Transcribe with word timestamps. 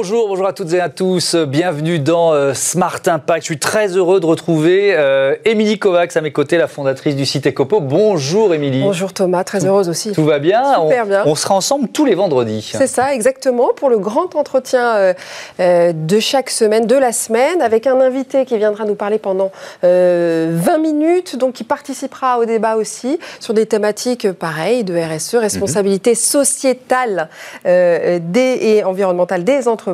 Bonjour, 0.00 0.28
bonjour 0.28 0.46
à 0.46 0.52
toutes 0.52 0.72
et 0.74 0.80
à 0.80 0.90
tous. 0.90 1.34
Bienvenue 1.34 1.98
dans 1.98 2.32
euh, 2.32 2.54
Smart 2.54 3.00
Impact. 3.04 3.42
Je 3.42 3.46
suis 3.46 3.58
très 3.58 3.96
heureux 3.96 4.20
de 4.20 4.26
retrouver 4.26 4.94
euh, 4.96 5.34
Émilie 5.44 5.80
Kovacs 5.80 6.16
à 6.16 6.20
mes 6.20 6.30
côtés, 6.30 6.56
la 6.56 6.68
fondatrice 6.68 7.16
du 7.16 7.26
site 7.26 7.48
Ecopo. 7.48 7.80
Bonjour 7.80 8.54
Émilie. 8.54 8.80
Bonjour 8.80 9.12
Thomas, 9.12 9.42
très 9.42 9.66
heureuse 9.66 9.88
aussi. 9.88 10.12
Tout 10.12 10.24
va 10.24 10.38
bien? 10.38 10.62
Super 10.62 11.04
on, 11.04 11.08
bien. 11.08 11.22
On 11.26 11.34
sera 11.34 11.56
ensemble 11.56 11.88
tous 11.88 12.04
les 12.04 12.14
vendredis. 12.14 12.70
C'est 12.76 12.86
ça, 12.86 13.12
exactement, 13.12 13.70
pour 13.74 13.90
le 13.90 13.98
grand 13.98 14.36
entretien 14.36 15.14
euh, 15.58 15.92
de 15.92 16.20
chaque 16.20 16.50
semaine, 16.50 16.86
de 16.86 16.94
la 16.94 17.10
semaine, 17.10 17.60
avec 17.60 17.88
un 17.88 18.00
invité 18.00 18.44
qui 18.44 18.56
viendra 18.56 18.84
nous 18.84 18.94
parler 18.94 19.18
pendant 19.18 19.50
20 19.82 20.78
minutes, 20.78 21.34
donc 21.34 21.54
qui 21.54 21.64
participera 21.64 22.38
au 22.38 22.44
débat 22.44 22.76
aussi 22.76 23.18
sur 23.40 23.52
des 23.52 23.66
thématiques 23.66 24.30
pareilles 24.30 24.84
de 24.84 24.96
RSE, 24.96 25.34
responsabilité 25.34 26.14
sociétale 26.14 27.28
des, 27.64 28.58
et 28.62 28.84
environnementale 28.84 29.42
des 29.42 29.66
entreprises 29.66 29.87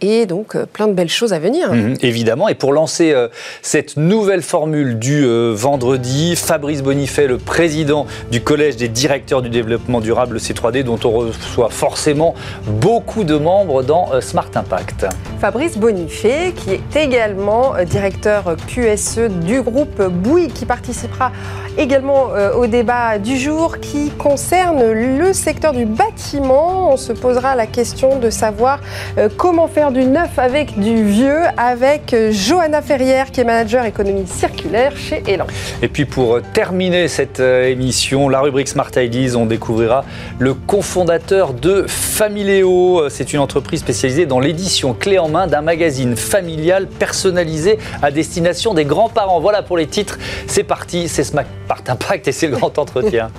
et 0.00 0.26
donc 0.26 0.54
euh, 0.54 0.66
plein 0.66 0.88
de 0.88 0.92
belles 0.92 1.08
choses 1.08 1.32
à 1.32 1.38
venir. 1.38 1.72
Mmh, 1.72 1.96
évidemment. 2.02 2.48
Et 2.48 2.54
pour 2.54 2.72
lancer 2.72 3.12
euh, 3.12 3.28
cette 3.62 3.96
nouvelle 3.96 4.42
formule 4.42 4.98
du 4.98 5.24
euh, 5.24 5.52
vendredi, 5.54 6.36
Fabrice 6.36 6.82
Bonifay, 6.82 7.26
le 7.26 7.38
président 7.38 8.06
du 8.30 8.40
Collège 8.40 8.76
des 8.76 8.88
directeurs 8.88 9.42
du 9.42 9.48
développement 9.48 10.00
durable 10.00 10.38
C3D, 10.38 10.82
dont 10.82 10.98
on 11.04 11.10
reçoit 11.10 11.70
forcément 11.70 12.34
beaucoup 12.66 13.24
de 13.24 13.36
membres 13.36 13.82
dans 13.82 14.20
Smart 14.20 14.50
Impact. 14.54 15.06
Fabrice 15.40 15.78
Bonifay, 15.78 16.52
qui 16.56 16.70
est 16.70 16.96
également 16.96 17.74
directeur 17.84 18.56
QSE 18.66 19.28
du 19.44 19.62
groupe 19.62 20.02
Bouygues, 20.02 20.52
qui 20.52 20.66
participera 20.66 21.32
également 21.78 22.28
au 22.56 22.66
débat 22.66 23.18
du 23.18 23.36
jour 23.38 23.78
qui 23.78 24.10
concerne 24.10 24.92
le 24.92 25.32
secteur 25.32 25.72
du 25.72 25.86
bâtiment. 25.86 26.92
On 26.92 26.96
se 26.96 27.12
posera 27.12 27.54
la 27.54 27.66
question 27.66 28.18
de 28.18 28.30
savoir 28.30 28.80
euh, 29.16 29.28
comment 29.36 29.68
faire 29.68 29.92
du 29.92 30.04
neuf 30.04 30.38
avec 30.38 30.78
du 30.78 31.04
vieux 31.04 31.42
avec 31.56 32.12
euh, 32.12 32.30
Johanna 32.32 32.82
Ferrière 32.82 33.30
qui 33.30 33.40
est 33.40 33.44
manager 33.44 33.84
économie 33.84 34.26
circulaire 34.26 34.96
chez 34.96 35.22
Elan. 35.26 35.46
Et 35.82 35.88
puis 35.88 36.04
pour 36.04 36.40
terminer 36.52 37.08
cette 37.08 37.40
euh, 37.40 37.68
émission, 37.68 38.28
la 38.28 38.40
rubrique 38.40 38.68
Smart 38.68 38.90
Ideas, 38.96 39.36
on 39.36 39.46
découvrira 39.46 40.04
le 40.38 40.54
cofondateur 40.54 41.54
de 41.54 41.84
Familéo. 41.86 43.08
C'est 43.08 43.32
une 43.32 43.40
entreprise 43.40 43.80
spécialisée 43.80 44.26
dans 44.26 44.40
l'édition 44.40 44.94
clé 44.94 45.18
en 45.18 45.28
main 45.28 45.46
d'un 45.46 45.62
magazine 45.62 46.16
familial 46.16 46.86
personnalisé 46.86 47.78
à 48.02 48.10
destination 48.10 48.74
des 48.74 48.84
grands-parents. 48.84 49.40
Voilà 49.40 49.62
pour 49.62 49.76
les 49.76 49.86
titres. 49.86 50.18
C'est 50.46 50.64
parti, 50.64 51.08
c'est 51.08 51.24
Smart 51.68 51.82
Impact 51.86 52.28
et 52.28 52.32
c'est 52.32 52.46
le 52.46 52.56
grand 52.56 52.78
entretien. 52.78 53.30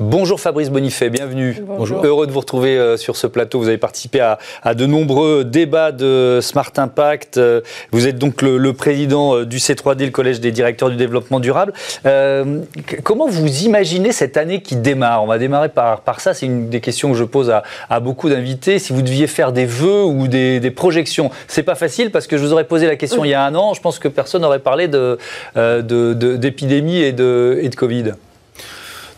Bonjour 0.00 0.40
Fabrice 0.40 0.70
Bonifay, 0.70 1.10
bienvenue. 1.10 1.62
Bonjour. 1.62 2.02
Heureux 2.02 2.26
de 2.26 2.32
vous 2.32 2.40
retrouver 2.40 2.78
euh, 2.78 2.96
sur 2.96 3.16
ce 3.16 3.26
plateau. 3.26 3.58
Vous 3.58 3.68
avez 3.68 3.76
participé 3.76 4.20
à, 4.20 4.38
à 4.62 4.74
de 4.74 4.86
nombreux 4.86 5.44
débats 5.44 5.92
de 5.92 6.38
Smart 6.40 6.72
Impact. 6.78 7.36
Euh, 7.36 7.60
vous 7.92 8.06
êtes 8.06 8.16
donc 8.16 8.40
le, 8.40 8.56
le 8.56 8.72
président 8.72 9.36
euh, 9.36 9.44
du 9.44 9.58
C3D, 9.58 10.06
le 10.06 10.10
Collège 10.10 10.40
des 10.40 10.52
directeurs 10.52 10.88
du 10.88 10.96
développement 10.96 11.38
durable. 11.38 11.74
Euh, 12.06 12.60
comment 13.04 13.28
vous 13.28 13.64
imaginez 13.64 14.12
cette 14.12 14.38
année 14.38 14.62
qui 14.62 14.74
démarre? 14.74 15.22
On 15.22 15.26
va 15.26 15.36
démarrer 15.36 15.68
par, 15.68 16.00
par 16.00 16.22
ça. 16.22 16.32
C'est 16.32 16.46
une 16.46 16.70
des 16.70 16.80
questions 16.80 17.12
que 17.12 17.18
je 17.18 17.24
pose 17.24 17.50
à, 17.50 17.62
à 17.90 18.00
beaucoup 18.00 18.30
d'invités. 18.30 18.78
Si 18.78 18.94
vous 18.94 19.02
deviez 19.02 19.26
faire 19.26 19.52
des 19.52 19.66
vœux 19.66 20.04
ou 20.04 20.28
des, 20.28 20.60
des 20.60 20.70
projections, 20.70 21.30
c'est 21.46 21.62
pas 21.62 21.74
facile 21.74 22.10
parce 22.10 22.26
que 22.26 22.38
je 22.38 22.42
vous 22.42 22.54
aurais 22.54 22.64
posé 22.64 22.86
la 22.86 22.96
question 22.96 23.22
il 23.22 23.32
y 23.32 23.34
a 23.34 23.44
un 23.44 23.54
an. 23.54 23.74
Je 23.74 23.82
pense 23.82 23.98
que 23.98 24.08
personne 24.08 24.40
n'aurait 24.40 24.60
parlé 24.60 24.88
d'épidémie 24.88 27.00
de, 27.00 27.02
de, 27.02 27.06
et, 27.06 27.12
de, 27.12 27.58
et 27.60 27.68
de 27.68 27.76
Covid. 27.76 28.12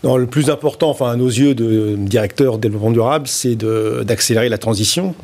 Le 0.03 0.25
plus 0.25 0.49
important, 0.49 0.89
enfin 0.89 1.11
à 1.11 1.15
nos 1.15 1.27
yeux 1.29 1.55
de 1.55 1.95
directeur 1.97 2.57
développement 2.57 2.91
durable, 2.91 3.25
c'est 3.27 3.55
d'accélérer 3.55 4.49
la 4.49 4.57
transition. 4.57 5.15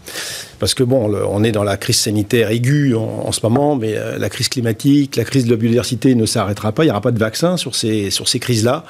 Parce 0.57 0.73
que 0.73 0.84
bon, 0.84 1.13
on 1.29 1.44
est 1.44 1.51
dans 1.51 1.63
la 1.63 1.75
crise 1.75 2.00
sanitaire 2.00 2.50
aiguë 2.50 2.95
en, 2.95 3.23
en 3.25 3.31
ce 3.31 3.40
moment, 3.44 3.75
mais 3.75 3.95
euh, 3.95 4.17
la 4.17 4.29
crise 4.29 4.50
climatique, 4.50 5.16
la 5.16 5.23
crise 5.23 5.45
de 5.45 5.51
la 5.51 5.57
biodiversité 5.57 6.16
ne 6.16 6.25
s'arrêtera 6.25 6.72
pas. 6.72 6.84
Il 6.84 6.88
n'y 6.88 6.91
aura 6.91 7.01
pas 7.01 7.12
de 7.12 7.19
vaccin 7.19 7.57
sur 7.57 7.75
ces, 7.75 8.09
sur 8.09 8.28
ces 8.28 8.40
crises-là. 8.40 8.84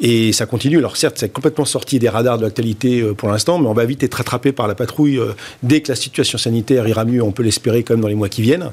Et 0.00 0.32
ça 0.32 0.46
continue. 0.46 0.78
Alors 0.78 0.96
certes, 0.96 1.16
c'est 1.18 1.32
complètement 1.32 1.64
sorti 1.64 1.98
des 1.98 2.08
radars 2.08 2.36
de 2.36 2.42
l'actualité 2.42 3.00
euh, 3.00 3.14
pour 3.14 3.28
l'instant, 3.28 3.58
mais 3.58 3.68
on 3.68 3.74
va 3.74 3.84
vite 3.84 4.02
être 4.02 4.14
rattrapé 4.14 4.50
par 4.50 4.66
la 4.66 4.74
patrouille 4.74 5.18
euh, 5.18 5.32
dès 5.62 5.82
que 5.82 5.88
la 5.88 5.96
situation 5.96 6.36
sanitaire 6.36 6.86
ira 6.88 7.04
mieux. 7.04 7.22
On 7.22 7.30
peut 7.30 7.44
l'espérer 7.44 7.84
quand 7.84 7.94
même 7.94 8.00
dans 8.00 8.08
les 8.08 8.16
mois 8.16 8.28
qui 8.28 8.42
viennent. 8.42 8.70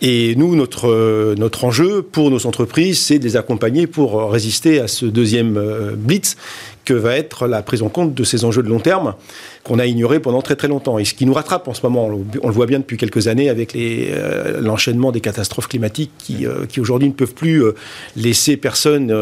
Et 0.00 0.34
nous, 0.34 0.56
notre, 0.56 0.88
euh, 0.88 1.36
notre 1.38 1.64
enjeu 1.64 2.02
pour 2.02 2.30
nos 2.30 2.44
entreprises, 2.46 2.98
c'est 2.98 3.20
de 3.20 3.24
les 3.24 3.36
accompagner 3.36 3.86
pour 3.86 4.32
résister 4.32 4.80
à 4.80 4.88
ce 4.88 5.06
deuxième 5.06 5.60
blitz 5.96 6.36
que 6.84 6.94
va 6.94 7.16
être 7.16 7.46
la 7.46 7.62
prise 7.62 7.82
en 7.82 7.88
compte 7.88 8.14
de 8.14 8.24
ces 8.24 8.44
enjeux 8.44 8.62
de 8.62 8.68
long 8.68 8.80
terme 8.80 9.14
qu'on 9.62 9.78
a 9.78 9.86
ignorés 9.86 10.20
pendant 10.20 10.42
très 10.42 10.56
très 10.56 10.68
longtemps. 10.68 10.98
Et 10.98 11.04
ce 11.04 11.14
qui 11.14 11.26
nous 11.26 11.34
rattrape 11.34 11.68
en 11.68 11.74
ce 11.74 11.82
moment, 11.82 12.06
on 12.06 12.48
le 12.48 12.52
voit 12.52 12.66
bien 12.66 12.80
depuis 12.80 12.96
quelques 12.96 13.28
années 13.28 13.48
avec 13.48 13.76
euh, 13.76 14.60
l'enchaînement 14.60 15.12
des 15.12 15.20
catastrophes 15.20 15.68
climatiques 15.68 16.10
qui, 16.18 16.46
euh, 16.46 16.66
qui 16.66 16.80
aujourd'hui 16.80 17.08
ne 17.08 17.14
peuvent 17.14 17.34
plus 17.34 17.62
euh, 17.62 17.74
laisser 18.16 18.56
personne 18.56 19.12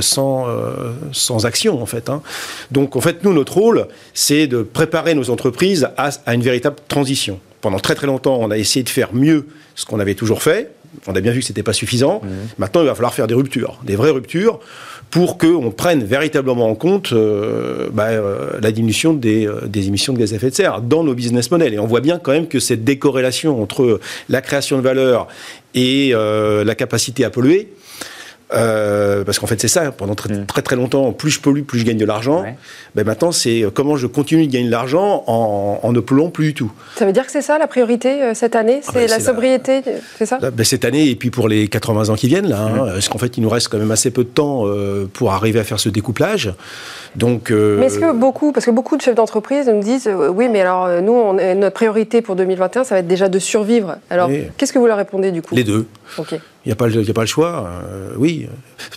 sans, 0.00 0.46
sans 1.12 1.46
action 1.46 1.80
en 1.80 1.86
fait. 1.86 2.08
Hein. 2.08 2.22
Donc 2.70 2.96
en 2.96 3.00
fait, 3.00 3.24
nous, 3.24 3.32
notre 3.32 3.54
rôle, 3.54 3.86
c'est 4.14 4.46
de 4.46 4.62
préparer 4.62 5.14
nos 5.14 5.30
entreprises 5.30 5.88
à, 5.96 6.10
à 6.26 6.34
une 6.34 6.42
véritable 6.42 6.76
transition. 6.88 7.38
Pendant 7.60 7.78
très 7.78 7.94
très 7.94 8.06
longtemps, 8.06 8.38
on 8.40 8.50
a 8.50 8.58
essayé 8.58 8.82
de 8.82 8.88
faire 8.88 9.10
mieux 9.12 9.46
ce 9.74 9.84
qu'on 9.84 10.00
avait 10.00 10.14
toujours 10.14 10.42
fait. 10.42 10.72
On 11.06 11.14
a 11.14 11.20
bien 11.20 11.32
vu 11.32 11.40
que 11.40 11.46
c'était 11.46 11.62
pas 11.62 11.72
suffisant. 11.72 12.20
Mmh. 12.22 12.28
Maintenant, 12.58 12.80
il 12.82 12.86
va 12.86 12.94
falloir 12.94 13.14
faire 13.14 13.26
des 13.26 13.34
ruptures, 13.34 13.78
des 13.84 13.96
vraies 13.96 14.10
ruptures 14.10 14.58
pour 15.10 15.38
qu'on 15.38 15.72
prenne 15.72 16.04
véritablement 16.04 16.68
en 16.68 16.74
compte 16.74 17.12
euh, 17.12 17.88
bah, 17.92 18.08
euh, 18.10 18.50
la 18.62 18.70
diminution 18.70 19.12
des, 19.12 19.46
euh, 19.46 19.66
des, 19.66 19.88
émissions 19.88 20.12
de 20.12 20.18
gaz 20.18 20.32
à 20.32 20.36
effet 20.36 20.50
de 20.50 20.54
serre 20.54 20.80
dans 20.82 21.02
nos 21.02 21.14
business 21.14 21.50
models. 21.50 21.74
Et 21.74 21.78
on 21.80 21.86
voit 21.86 22.00
bien 22.00 22.18
quand 22.18 22.32
même 22.32 22.46
que 22.46 22.60
cette 22.60 22.84
décorrélation 22.84 23.60
entre 23.60 24.00
la 24.28 24.40
création 24.40 24.76
de 24.76 24.82
valeur 24.82 25.26
et 25.74 26.12
la 26.12 26.74
capacité 26.74 27.24
à 27.24 27.30
polluer, 27.30 27.68
euh, 28.52 29.24
parce 29.24 29.38
qu'en 29.38 29.46
fait, 29.46 29.60
c'est 29.60 29.68
ça. 29.68 29.92
Pendant 29.92 30.14
très, 30.14 30.32
mmh. 30.32 30.46
très, 30.46 30.62
très 30.62 30.76
longtemps, 30.76 31.12
plus 31.12 31.30
je 31.30 31.40
pollue, 31.40 31.62
plus 31.62 31.78
je 31.78 31.84
gagne 31.84 31.98
de 31.98 32.04
l'argent. 32.04 32.42
Ouais. 32.42 32.56
Ben 32.94 33.06
maintenant, 33.06 33.32
c'est 33.32 33.64
comment 33.74 33.96
je 33.96 34.06
continue 34.06 34.46
de 34.46 34.52
gagner 34.52 34.66
de 34.66 34.70
l'argent 34.70 35.24
en, 35.26 35.80
en, 35.82 35.92
ne 35.92 36.00
polluant 36.00 36.30
plus 36.30 36.46
du 36.46 36.54
tout. 36.54 36.72
Ça 36.96 37.06
veut 37.06 37.12
dire 37.12 37.24
que 37.24 37.32
c'est 37.32 37.42
ça 37.42 37.58
la 37.58 37.66
priorité 37.66 38.22
euh, 38.22 38.34
cette 38.34 38.56
année? 38.56 38.80
C'est 38.82 38.90
ah 38.90 39.00
ben 39.00 39.08
la 39.08 39.20
sobriété, 39.20 39.82
la... 39.84 39.92
c'est 40.18 40.26
ça? 40.26 40.38
Ben 40.38 40.64
Cette 40.64 40.84
année, 40.84 41.08
et 41.08 41.16
puis 41.16 41.30
pour 41.30 41.48
les 41.48 41.68
80 41.68 42.08
ans 42.08 42.14
qui 42.14 42.28
viennent, 42.28 42.48
là, 42.48 42.68
mmh. 42.68 42.78
hein, 42.78 42.90
parce 42.94 43.08
qu'en 43.08 43.18
fait, 43.18 43.36
il 43.36 43.42
nous 43.42 43.50
reste 43.50 43.68
quand 43.68 43.78
même 43.78 43.90
assez 43.90 44.10
peu 44.10 44.24
de 44.24 44.28
temps 44.28 44.66
euh, 44.66 45.08
pour 45.12 45.32
arriver 45.32 45.60
à 45.60 45.64
faire 45.64 45.80
ce 45.80 45.88
découplage? 45.88 46.52
Donc, 47.16 47.50
euh... 47.50 47.78
Mais 47.78 47.86
est-ce 47.86 47.98
que 47.98 48.12
beaucoup, 48.12 48.52
parce 48.52 48.66
que 48.66 48.70
beaucoup 48.70 48.96
de 48.96 49.02
chefs 49.02 49.14
d'entreprise 49.14 49.68
nous 49.68 49.82
disent 49.82 50.06
euh, 50.06 50.28
oui, 50.28 50.48
mais 50.48 50.60
alors 50.60 51.02
nous, 51.02 51.12
on, 51.12 51.32
notre 51.32 51.74
priorité 51.74 52.22
pour 52.22 52.36
2021, 52.36 52.84
ça 52.84 52.94
va 52.94 52.98
être 53.00 53.08
déjà 53.08 53.28
de 53.28 53.38
survivre. 53.38 53.96
Alors, 54.10 54.30
qu'est-ce 54.56 54.72
que 54.72 54.78
vous 54.78 54.86
leur 54.86 54.96
répondez 54.96 55.32
du 55.32 55.42
coup? 55.42 55.54
Les 55.54 55.64
deux. 55.64 55.86
Ok. 56.18 56.34
Il 56.66 56.68
n'y 56.68 56.72
a, 56.72 56.74
a, 56.74 57.12
pas 57.14 57.22
le 57.22 57.26
choix. 57.26 57.70
Euh, 57.86 58.10
oui. 58.18 58.46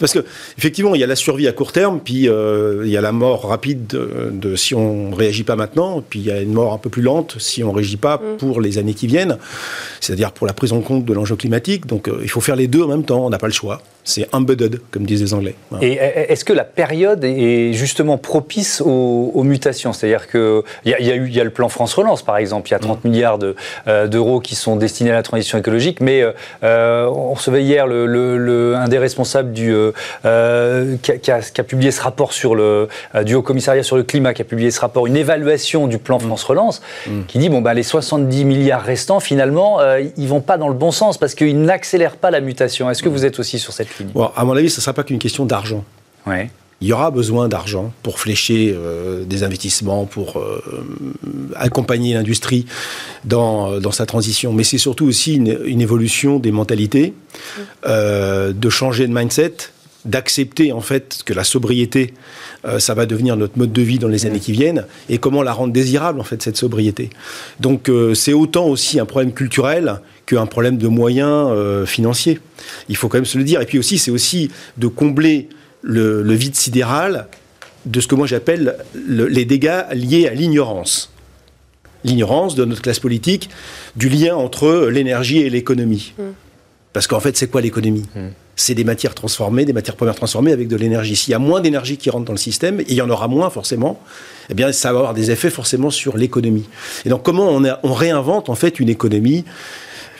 Parce 0.02 0.12
que, 0.12 0.20
effectivement, 0.58 0.96
il 0.96 1.02
y 1.02 1.04
a 1.04 1.08
la 1.08 1.16
survie 1.16 1.48
à 1.48 1.54
court 1.54 1.72
terme, 1.72 2.02
puis 2.04 2.28
euh, 2.28 2.82
il 2.84 2.92
y 2.92 2.98
a 2.98 3.02
la 3.02 3.14
mort 3.14 3.48
rapide 3.48 3.88
de, 3.88 4.32
de 4.34 4.58
si 4.58 4.76
on 4.76 5.12
ne 5.12 5.16
réagit 5.16 5.46
pas 5.46 5.56
maintenant, 5.56 6.04
puis 6.08 6.20
il 6.20 6.26
y 6.26 6.32
a 6.32 6.42
une 6.42 6.52
mort 6.52 6.74
un 6.74 6.78
peu 6.78 6.90
plus 6.90 7.02
lente 7.02 7.38
si 7.40 7.64
on 7.64 7.72
ne 7.72 7.78
réagit 7.78 7.96
pas 7.96 8.18
mmh. 8.18 8.38
pour 8.38 8.60
les 8.60 8.80
années 8.80 8.94
qui 8.94 9.08
viennent, 9.08 9.38
c'est-à-dire 10.02 10.34
pour 10.34 10.46
la 10.46 10.52
prise 10.52 10.74
en 10.74 10.82
compte 10.82 11.06
de 11.06 11.14
l'enjeu 11.14 11.38
climatique. 11.38 11.86
Donc, 11.86 12.10
euh, 12.10 12.20
il 12.22 12.30
faut 12.30 12.42
faire 12.42 12.58
les 12.58 12.68
deux 12.68 12.84
en 12.84 12.88
même 12.88 13.06
temps, 13.06 13.26
on 13.26 13.30
n'a 13.30 13.40
pas 13.40 13.48
le 13.48 13.54
choix. 13.54 13.82
C'est 14.04 14.28
embedded, 14.34 14.82
comme 14.92 15.06
disent 15.06 15.22
les 15.22 15.34
Anglais. 15.34 15.56
Voilà. 15.70 15.86
Et 15.86 15.94
est-ce 15.94 16.44
que 16.44 16.54
la 16.54 16.66
période 16.66 17.24
est 17.24 17.74
justement 17.74 18.18
propice 18.18 18.82
aux, 18.82 19.32
aux 19.34 19.44
mutations? 19.44 19.94
C'est-à-dire 19.94 20.30
qu'il 20.30 20.62
y, 20.86 20.90
y, 20.90 21.12
a 21.12 21.16
eu, 21.16 21.30
y 21.30 21.40
a 21.40 21.44
le 21.44 21.50
plan 21.50 21.70
France 21.70 21.94
Relance, 21.94 22.22
par 22.22 22.38
exemple, 22.38 22.70
il 22.70 22.72
y 22.72 22.76
a 22.76 22.80
30 22.80 23.04
mmh. 23.04 23.08
milliards 23.08 23.40
d'euros 23.40 24.40
de, 24.40 24.44
qui 24.44 24.56
sont 24.56 24.76
destinés 24.76 25.12
à 25.12 25.14
la 25.14 25.24
transition 25.24 25.58
écologique, 25.58 26.02
mais 26.02 26.24
on 26.62 27.36
se 27.36 27.52
hier 27.62 27.88
le, 27.88 28.06
le, 28.06 28.38
le, 28.38 28.76
un 28.76 28.88
des 28.88 28.98
responsables 28.98 29.52
du, 29.52 29.74
euh, 30.26 30.96
qui, 31.02 31.12
a, 31.12 31.18
qui, 31.18 31.32
a, 31.32 31.42
qui, 31.42 31.62
a, 31.62 31.64
publié 31.64 31.92
ce 31.92 32.02
rapport 32.02 32.34
sur 32.34 32.56
le, 32.56 32.88
euh, 33.16 33.24
du 33.24 33.36
Haut 33.36 33.42
Commissariat 33.42 33.84
sur 33.84 33.98
le 33.98 34.04
climat, 34.04 34.34
qui 34.34 34.42
a 34.42 34.46
publié 34.46 34.72
ce 34.72 34.80
rapport, 34.80 35.08
une 35.08 35.18
évaluation 35.18 35.88
du 35.88 35.98
plan 35.98 36.20
France 36.20 36.44
Relance, 36.44 36.82
mmh. 37.08 37.22
qui 37.28 37.38
dit 37.40 37.50
bon 37.50 37.62
ben 37.62 37.74
les 37.74 37.84
70 37.84 38.46
milliards 38.46 38.84
restants 38.84 39.20
finalement 39.20 39.80
euh, 39.80 40.04
ils 40.18 40.28
vont 40.28 40.42
pas 40.42 40.58
dans 40.58 40.68
le 40.68 40.74
bon 40.74 40.92
sens 40.92 41.18
parce 41.18 41.36
qu'ils 41.36 41.62
n'accélèrent 41.62 42.18
pas 42.18 42.32
la 42.32 42.42
mutation. 42.42 42.90
Est-ce 42.90 43.04
que 43.04 43.10
vous 43.10 43.26
êtes 43.26 43.40
aussi 43.40 43.60
sur 43.60 43.74
cette 43.74 43.90
bon, 44.02 44.32
À 44.36 44.46
mon 44.46 44.56
avis, 44.56 44.70
ce 44.70 44.78
ne 44.78 44.82
sera 44.82 44.94
pas 44.94 45.04
qu'une 45.04 45.20
question 45.20 45.46
d'argent. 45.46 45.84
Ouais 46.26 46.50
il 46.84 46.88
y 46.88 46.92
aura 46.92 47.12
besoin 47.12 47.48
d'argent 47.48 47.94
pour 48.04 48.20
flécher 48.20 48.76
euh, 48.76 49.24
des 49.24 49.44
investissements, 49.44 50.04
pour 50.04 50.38
euh, 50.38 50.62
accompagner 51.56 52.14
l'industrie 52.14 52.66
dans, 53.24 53.80
dans, 53.80 53.92
sa 53.92 54.06
transition. 54.06 54.52
Mais 54.52 54.66
c'est 54.66 54.78
surtout 54.78 55.06
aussi 55.06 55.36
une, 55.36 55.58
une, 55.64 55.80
évolution 55.80 56.40
des 56.40 56.52
mentalités, 56.52 57.14
euh, 57.86 58.52
de 58.52 58.70
changer 58.70 59.08
de 59.08 59.14
mindset 59.14 59.54
d'accepter 60.06 60.72
en 60.72 60.82
fait 60.82 61.22
que 61.26 61.34
la 61.34 61.44
sobriété, 61.44 62.14
euh, 62.66 62.80
ça 62.80 62.94
va 62.94 63.06
devenir 63.06 63.38
notre 63.38 63.58
mode 63.58 63.72
de 63.72 63.82
vie 63.82 64.00
dans 64.00 64.08
les 64.08 64.26
années 64.26 64.40
qui 64.40 64.52
viennent, 64.52 64.86
et 65.10 65.18
comment 65.18 65.42
la 65.42 65.54
rendre 65.54 65.74
désirable 65.74 66.20
en 66.20 66.24
fait 66.24 66.42
cette 66.42 66.58
sobriété. 66.58 67.10
Donc 67.60 67.90
euh, 67.90 68.14
c'est 68.14 68.34
autant 68.34 68.66
aussi 68.66 69.00
un 69.00 69.06
problème 69.06 69.34
culturel 69.34 70.02
qu'un 70.26 70.46
problème 70.46 70.78
de 70.78 70.88
moyens 70.88 71.50
euh, 71.52 71.86
financiers. 71.86 72.40
Il 72.90 72.96
faut 72.96 73.10
quand 73.10 73.18
même 73.18 73.26
se 73.26 73.38
le 73.38 73.44
dire. 73.44 73.62
Et 73.62 73.66
puis 73.66 73.80
aussi, 73.80 73.98
c'est 73.98 74.12
aussi 74.12 74.50
de 74.78 74.88
combler 74.88 75.50
le, 75.82 76.22
le, 76.22 76.34
vide 76.34 76.56
sidéral 76.56 77.28
de 77.86 78.00
ce 78.00 78.08
que 78.08 78.16
moi 78.16 78.28
j'appelle 78.28 78.78
le, 78.94 79.28
les 79.28 79.46
dégâts 79.46 79.84
liés 79.94 80.28
à 80.28 80.34
l'ignorance. 80.34 81.12
L'ignorance 82.06 82.56
de 82.56 82.66
notre 82.66 82.82
classe 82.82 83.00
politique, 83.00 83.50
du 83.96 84.10
lien 84.10 84.36
entre 84.36 84.88
l'énergie 84.90 85.40
et 85.40 85.50
l'économie. 85.50 86.14
Mm. 86.18 86.24
Parce 86.94 87.08
qu'en 87.08 87.20
fait, 87.20 87.36
c'est 87.36 87.48
quoi 87.48 87.62
l'économie? 87.62 88.06
Mm. 88.16 88.28
C'est 88.56 88.76
des 88.76 88.84
matières 88.84 89.16
transformées, 89.16 89.66
des 89.66 89.74
matières 89.74 89.96
premières 89.96 90.16
transformées 90.16 90.52
avec 90.52 90.68
de 90.68 90.76
l'énergie. 90.76 91.16
S'il 91.16 91.32
y 91.32 91.34
a 91.34 91.40
moins 91.40 91.60
d'énergie 91.60 91.98
qui 91.98 92.10
rentre 92.10 92.26
dans 92.26 92.34
le 92.34 92.38
système, 92.38 92.82
et 92.82 92.86
il 92.90 92.96
y 92.96 93.02
en 93.02 93.10
aura 93.10 93.28
moins 93.28 93.50
forcément, 93.50 94.00
eh 94.50 94.54
bien, 94.54 94.72
ça 94.72 94.94
va 94.94 95.00
avoir 95.00 95.14
des 95.14 95.32
effets 95.32 95.50
forcément 95.50 95.90
sur 95.90 96.18
l'économie. 96.18 96.70
Et 97.06 97.10
donc, 97.10 97.24
comment 97.24 97.50
on, 97.50 97.66
a, 97.66 97.80
on 97.84 97.94
réinvente 97.94 98.50
en 98.50 98.56
fait 98.56 98.80
une 98.80 98.90
économie 98.90 99.44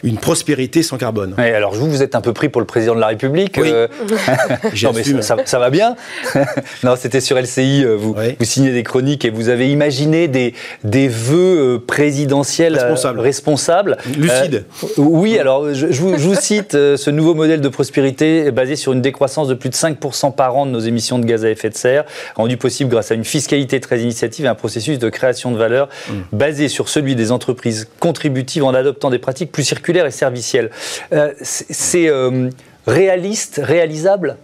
une 0.04 0.18
prospérité 0.18 0.84
sans 0.84 0.98
carbone. 0.98 1.34
Oui, 1.38 1.46
alors 1.46 1.74
vous, 1.74 1.90
vous 1.90 2.04
êtes 2.04 2.16
un 2.16 2.22
peu 2.22 2.34
pris 2.34 2.50
pour 2.50 2.60
le 2.60 2.68
président 2.68 2.94
de 2.94 3.00
la 3.00 3.08
République. 3.08 3.58
Oui. 3.58 3.70
Euh... 3.72 3.88
non, 4.84 4.92
mais 4.94 5.04
ça, 5.04 5.22
ça, 5.22 5.38
ça, 5.46 5.60
va 5.60 5.70
bien. 5.70 5.96
non, 6.84 6.96
c'était 6.98 7.22
sur 7.22 7.40
LCI, 7.40 7.86
euh, 7.86 7.96
vous, 7.96 8.14
oui. 8.18 8.36
vous, 8.38 8.46
signez 8.46 8.72
des 8.72 8.84
chroniques 8.84 9.24
et 9.24 9.30
vous 9.30 9.50
avez 9.50 9.72
imaginé 9.72 10.28
des, 10.28 10.54
des 10.84 11.08
vœux 11.08 11.76
euh, 11.76 11.80
présidentiels 11.80 12.74
responsables. 12.74 13.20
responsables. 13.20 13.98
Lucides. 14.18 14.66
Euh, 14.84 14.88
oui, 14.98 15.40
alors 15.40 15.74
je, 15.74 15.92
je, 15.92 16.02
vous, 16.02 16.18
je 16.18 16.28
vous, 16.28 16.36
cite 16.36 16.74
ce 16.74 17.10
nouveau 17.10 17.34
modèle 17.34 17.62
de 17.62 17.70
prospérité 17.70 18.52
basé 18.52 18.76
sur 18.76 18.92
une 18.92 19.02
décroissance 19.02 19.48
de 19.48 19.54
plus 19.54 19.70
de 19.70 19.76
5% 19.76 20.36
par 20.36 20.58
an 20.58 20.66
de 20.66 20.72
nos 20.72 20.80
émissions 20.80 21.20
de 21.20 21.26
gaz 21.26 21.46
à 21.46 21.50
effet 21.50 21.70
de 21.70 21.76
serre, 21.76 22.04
rendu 22.36 22.58
possible 22.58 22.90
grâce 22.90 23.12
à 23.12 23.16
une 23.16 23.24
fiscalité 23.24 23.80
très 23.80 24.02
initiative 24.02 24.46
et 24.46 24.50
un 24.50 24.56
processus 24.56 25.00
de 25.00 25.10
création 25.10 25.52
de 25.52 25.58
valeur 25.58 25.88
mm. 26.10 26.14
basé 26.34 26.68
sur 26.68 26.90
celui 26.90 27.16
des 27.16 27.32
entreprises 27.32 27.88
contributives 28.00 28.64
en 28.66 28.74
adoptant 28.74 29.10
des 29.10 29.20
pratiques 29.20 29.52
plus 29.52 29.64
circulaires 29.64 29.93
et 30.02 30.12
servicielle. 30.12 30.70
Euh, 31.14 31.32
c'est 31.42 32.08
euh, 32.10 32.50
réaliste, 32.86 33.62
réalisable? 33.64 34.38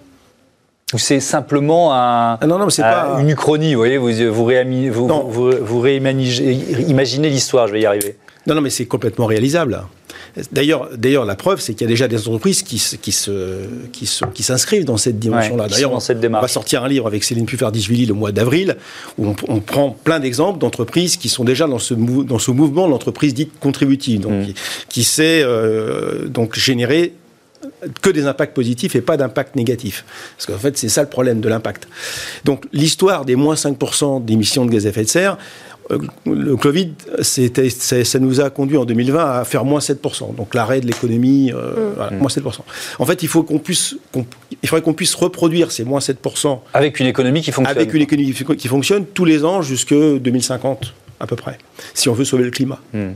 Ou 0.93 0.97
c'est 0.97 1.19
simplement 1.19 1.93
un, 1.93 2.37
ah 2.41 2.47
non, 2.47 2.57
non, 2.57 2.67
un, 2.67 2.81
pas... 2.81 3.17
une 3.19 3.29
uchronie, 3.29 3.73
vous 3.75 3.79
voyez, 3.79 3.97
vous, 3.97 4.33
vous, 4.33 4.45
réami, 4.45 4.89
vous, 4.89 5.07
vous 5.07 5.79
réimaginez 5.79 7.29
l'histoire, 7.29 7.67
je 7.67 7.73
vais 7.73 7.81
y 7.81 7.85
arriver. 7.85 8.17
Non, 8.47 8.55
non, 8.55 8.61
mais 8.61 8.71
c'est 8.71 8.85
complètement 8.85 9.27
réalisable. 9.27 9.83
D'ailleurs, 10.51 10.89
d'ailleurs, 10.95 11.25
la 11.25 11.35
preuve, 11.35 11.59
c'est 11.59 11.73
qu'il 11.73 11.81
y 11.81 11.85
a 11.85 11.87
déjà 11.89 12.07
des 12.07 12.27
entreprises 12.27 12.63
qui, 12.63 12.81
qui, 13.01 13.11
se, 13.11 13.31
qui, 13.91 14.05
se, 14.05 14.25
qui 14.25 14.43
s'inscrivent 14.43 14.85
dans 14.85 14.97
cette 14.97 15.19
dimension-là. 15.19 15.65
Ouais, 15.65 15.69
d'ailleurs, 15.69 15.93
on, 15.93 16.41
va 16.41 16.47
sortir 16.47 16.83
un 16.83 16.87
livre 16.87 17.07
avec 17.07 17.23
Céline 17.23 17.45
Puffer-Dishvili 17.45 18.05
le 18.05 18.13
mois 18.13 18.31
d'avril, 18.31 18.77
où 19.17 19.27
on, 19.27 19.35
on, 19.47 19.59
prend 19.59 19.91
plein 19.91 20.19
d'exemples 20.19 20.59
d'entreprises 20.59 21.17
qui 21.17 21.29
sont 21.29 21.43
déjà 21.43 21.67
dans 21.67 21.79
ce, 21.79 21.93
dans 21.93 22.39
ce 22.39 22.51
mouvement 22.51 22.87
l'entreprise 22.87 23.33
dite 23.33 23.59
contributive, 23.59 24.21
donc, 24.21 24.31
mmh. 24.31 24.45
qui, 24.45 24.55
qui 24.89 25.03
sait 25.03 25.41
euh, 25.43 26.27
donc 26.27 26.57
générer 26.57 27.13
que 28.01 28.09
des 28.09 28.25
impacts 28.25 28.53
positifs 28.53 28.95
et 28.95 29.01
pas 29.01 29.17
d'impact 29.17 29.55
négatif. 29.55 30.05
Parce 30.37 30.45
qu'en 30.45 30.57
fait, 30.57 30.77
c'est 30.77 30.89
ça 30.89 31.01
le 31.01 31.09
problème 31.09 31.41
de 31.41 31.49
l'impact. 31.49 31.87
Donc, 32.45 32.65
l'histoire 32.73 33.25
des 33.25 33.35
moins 33.35 33.55
5% 33.55 34.23
d'émissions 34.23 34.65
de 34.65 34.71
gaz 34.71 34.85
à 34.85 34.89
effet 34.89 35.03
de 35.03 35.09
serre, 35.09 35.37
le 36.25 36.55
Covid, 36.55 36.93
ça 37.21 38.19
nous 38.19 38.41
a 38.41 38.49
conduit 38.49 38.77
en 38.77 38.85
2020 38.85 39.39
à 39.39 39.43
faire 39.43 39.65
moins 39.65 39.79
7%. 39.79 40.35
Donc 40.35 40.53
l'arrêt 40.53 40.81
de 40.81 40.87
l'économie, 40.87 41.51
euh, 41.51 41.91
mmh. 41.91 41.93
voilà, 41.95 42.11
moins 42.11 42.29
7%. 42.29 42.59
En 42.99 43.05
fait, 43.05 43.23
il, 43.23 43.27
faut 43.27 43.43
qu'on 43.43 43.59
puisse, 43.59 43.95
qu 44.13 44.19
il 44.61 44.69
faudrait 44.69 44.83
qu'on 44.83 44.93
puisse 44.93 45.15
reproduire 45.15 45.71
ces 45.71 45.83
moins 45.83 45.99
7%. 45.99 46.59
Avec 46.73 46.99
une 46.99 47.07
économie 47.07 47.41
qui 47.41 47.51
fonctionne. 47.51 47.77
Avec 47.77 47.93
une 47.93 48.01
économie 48.01 48.33
qui 48.33 48.67
fonctionne 48.67 49.05
tous 49.05 49.25
les 49.25 49.43
ans 49.43 49.61
jusque 49.61 49.93
2050, 49.93 50.93
à 51.19 51.27
peu 51.27 51.35
près, 51.35 51.57
si 51.93 52.07
on 52.07 52.13
veut 52.13 52.25
sauver 52.25 52.43
le 52.43 52.51
climat. 52.51 52.79
Mmh. 52.93 53.09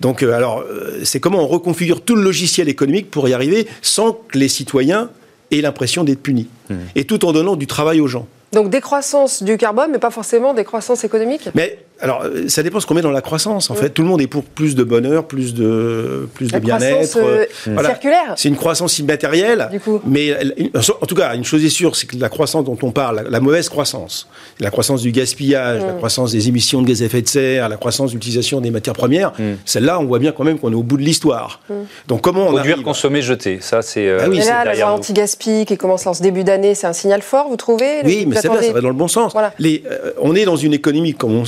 Donc, 0.00 0.22
euh, 0.22 0.32
alors, 0.32 0.64
c'est 1.04 1.20
comment 1.20 1.42
on 1.42 1.46
reconfigure 1.46 2.00
tout 2.00 2.16
le 2.16 2.22
logiciel 2.22 2.68
économique 2.68 3.10
pour 3.10 3.28
y 3.28 3.32
arriver 3.32 3.66
sans 3.82 4.12
que 4.12 4.38
les 4.38 4.48
citoyens 4.48 5.10
aient 5.50 5.60
l'impression 5.60 6.04
d'être 6.04 6.22
punis. 6.22 6.48
Mmh. 6.68 6.74
Et 6.96 7.04
tout 7.04 7.24
en 7.24 7.32
donnant 7.32 7.56
du 7.56 7.66
travail 7.66 8.00
aux 8.00 8.08
gens. 8.08 8.26
Donc 8.52 8.70
décroissance 8.70 9.42
du 9.42 9.56
carbone, 9.58 9.90
mais 9.92 9.98
pas 9.98 10.10
forcément 10.10 10.54
décroissance 10.54 11.04
économique? 11.04 11.50
Mais 11.54 11.78
alors, 12.00 12.24
ça 12.46 12.62
dépend 12.62 12.78
ce 12.80 12.86
qu'on 12.86 12.94
met 12.94 13.02
dans 13.02 13.10
la 13.10 13.20
croissance. 13.20 13.70
En 13.70 13.74
oui. 13.74 13.80
fait, 13.80 13.90
tout 13.90 14.02
le 14.02 14.08
monde 14.08 14.20
est 14.20 14.26
pour 14.26 14.44
plus 14.44 14.74
de 14.74 14.84
bonheur, 14.84 15.26
plus 15.26 15.54
de 15.54 16.28
plus 16.34 16.52
la 16.52 16.60
de 16.60 16.64
bien-être. 16.64 17.18
Euh, 17.18 17.44
voilà. 17.66 17.90
circulaire. 17.90 18.34
C'est 18.36 18.48
une 18.48 18.56
croissance 18.56 18.98
immatérielle. 18.98 19.68
Du 19.70 19.80
coup. 19.80 20.00
Mais 20.06 20.34
en 20.74 21.06
tout 21.06 21.14
cas, 21.14 21.34
une 21.34 21.44
chose 21.44 21.64
est 21.64 21.70
sûre, 21.70 21.96
c'est 21.96 22.06
que 22.06 22.16
la 22.16 22.28
croissance 22.28 22.64
dont 22.64 22.78
on 22.82 22.92
parle, 22.92 23.16
la, 23.16 23.22
la 23.30 23.40
mauvaise 23.40 23.68
croissance, 23.68 24.28
la 24.60 24.70
croissance 24.70 25.02
du 25.02 25.10
gaspillage, 25.10 25.82
mmh. 25.82 25.86
la 25.86 25.92
croissance 25.94 26.32
des 26.32 26.48
émissions 26.48 26.82
de 26.82 26.88
gaz 26.88 27.02
à 27.02 27.06
effet 27.06 27.22
de 27.22 27.28
serre, 27.28 27.68
la 27.68 27.76
croissance 27.76 28.10
de 28.10 28.14
l'utilisation 28.14 28.60
des 28.60 28.70
matières 28.70 28.94
premières, 28.94 29.32
mmh. 29.38 29.54
celle-là, 29.64 29.98
on 30.00 30.04
voit 30.04 30.18
bien 30.18 30.32
quand 30.32 30.44
même 30.44 30.58
qu'on 30.58 30.70
est 30.72 30.76
au 30.76 30.82
bout 30.82 30.96
de 30.96 31.02
l'histoire. 31.02 31.60
Mmh. 31.68 31.74
Donc 32.06 32.20
comment 32.20 32.42
on 32.42 32.52
produire, 32.52 32.74
arrive... 32.74 32.84
consommer, 32.84 33.22
jeter, 33.22 33.58
ça 33.60 33.82
c'est. 33.82 34.06
Euh, 34.06 34.20
ah 34.22 34.28
oui, 34.28 34.38
Et 34.38 34.44
là, 34.44 34.74
la 34.74 34.92
anti-gaspi 34.92 35.64
qui 35.66 35.76
commence 35.76 36.06
en 36.06 36.14
ce 36.14 36.22
début 36.22 36.44
d'année, 36.44 36.74
c'est 36.74 36.86
un 36.86 36.92
signal 36.92 37.22
fort, 37.22 37.48
vous 37.48 37.56
trouvez? 37.56 38.02
Oui, 38.04 38.24
mais 38.26 38.36
c'est 38.36 38.48
bien, 38.48 38.62
ça 38.62 38.72
va 38.72 38.80
dans 38.80 38.88
le 38.88 38.94
bon 38.94 39.08
sens. 39.08 39.32
Voilà. 39.32 39.52
Les, 39.58 39.82
euh, 39.90 40.12
on 40.20 40.34
est 40.34 40.44
dans 40.44 40.56
une 40.56 40.74
économie 40.74 41.14
comme 41.14 41.34
on, 41.34 41.44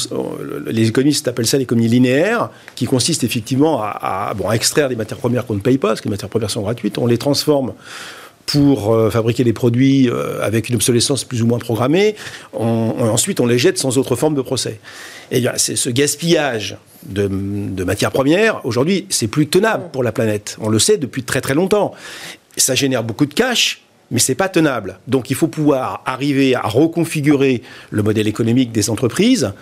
les 0.67 0.89
économistes 0.89 1.29
appellent 1.29 1.47
ça 1.47 1.59
l'économie 1.59 1.89
linéaire, 1.89 2.51
qui 2.75 2.87
consiste 2.87 3.25
effectivement 3.25 3.81
à, 3.83 4.33
bon, 4.37 4.51
extraire 4.51 4.89
des 4.89 4.97
matières 4.97 5.19
premières 5.19 5.47
qu'on 5.47 5.55
ne 5.55 5.61
paye 5.61 5.79
pas, 5.79 5.89
parce 5.89 6.01
que 6.01 6.09
les 6.09 6.13
matières 6.13 6.31
premières 6.31 6.51
sont 6.51 6.63
gratuites, 6.63 6.99
on 6.99 7.07
les 7.07 7.19
transforme 7.19 7.75
pour 8.47 8.93
euh, 8.93 9.11
fabriquer 9.11 9.45
des 9.45 9.53
produits 9.53 10.09
euh, 10.09 10.43
avec 10.43 10.69
une 10.69 10.75
obsolescence 10.75 11.25
plus 11.25 11.43
ou 11.43 11.47
moins 11.47 11.59
programmée. 11.59 12.17
Ensuite, 12.53 13.39
on 13.39 13.47
les 13.47 13.59
jette 13.59 13.79
sans 13.79 13.97
autre 13.97 14.17
forme 14.17 14.35
de 14.35 14.43
procès. 14.43 14.81
Et 15.31 15.41
bien, 15.41 15.53
c'est 15.57 15.77
ce 15.77 15.89
gaspillage 15.89 16.77
de, 17.07 17.29
de 17.29 17.85
matières 17.85 18.11
premières, 18.11 18.65
aujourd'hui, 18.67 19.07
c'est 19.09 19.29
plus 19.29 19.47
tenable 19.47 19.85
pour 19.93 20.03
la 20.03 20.13
planète. 20.13 20.57
On 20.61 20.69
le 20.69 20.79
sait 20.79 20.97
depuis 20.97 21.23
très 21.23 21.41
très 21.41 21.55
longtemps. 21.55 21.93
Ça 22.57 22.75
génère 22.75 23.05
beaucoup 23.05 23.27
de 23.27 23.35
cash, 23.35 23.83
mais 24.11 24.19
c'est 24.19 24.35
pas 24.35 24.49
tenable. 24.49 24.99
Donc 25.07 25.31
il 25.31 25.37
faut 25.37 25.49
pouvoir 25.49 26.03
arriver 26.05 26.55
à 26.55 26.63
reconfigurer 26.63 27.63
le 27.91 28.03
modèle 28.03 28.27
économique 28.27 28.73
des 28.73 28.91
entreprises 28.91 29.53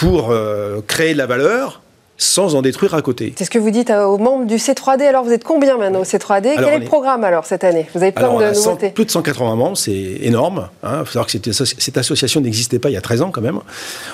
pour 0.00 0.30
euh, 0.30 0.80
créer 0.86 1.12
de 1.12 1.18
la 1.18 1.26
valeur 1.26 1.82
sans 2.20 2.54
en 2.54 2.62
détruire 2.62 2.94
à 2.94 3.00
côté. 3.00 3.32
C'est 3.36 3.46
ce 3.46 3.50
que 3.50 3.58
vous 3.58 3.70
dites 3.70 3.90
aux 3.90 4.18
membres 4.18 4.44
du 4.44 4.56
C3D. 4.56 5.02
Alors, 5.02 5.24
vous 5.24 5.32
êtes 5.32 5.42
combien 5.42 5.78
maintenant 5.78 6.00
au 6.00 6.04
C3D 6.04 6.48
alors, 6.48 6.70
Quel 6.70 6.74
est 6.74 6.78
le 6.80 6.84
programme 6.84 7.24
alors 7.24 7.46
cette 7.46 7.64
année? 7.64 7.88
Vous 7.94 8.02
avez 8.02 8.12
plein 8.12 8.26
alors, 8.28 8.40
de 8.40 8.50
Plus 8.50 8.58
nouveautés. 8.58 8.92
de 8.94 9.10
180 9.10 9.56
membres, 9.56 9.76
c'est 9.76 10.18
énorme. 10.20 10.68
Il 10.82 10.86
hein. 10.86 10.98
faut 11.04 11.12
savoir 11.12 11.26
que 11.26 11.32
cette, 11.32 11.50
cette 11.52 11.96
association 11.96 12.42
n'existait 12.42 12.78
pas 12.78 12.90
il 12.90 12.92
y 12.92 12.98
a 12.98 13.00
13 13.00 13.22
ans 13.22 13.30
quand 13.30 13.40
même. 13.40 13.58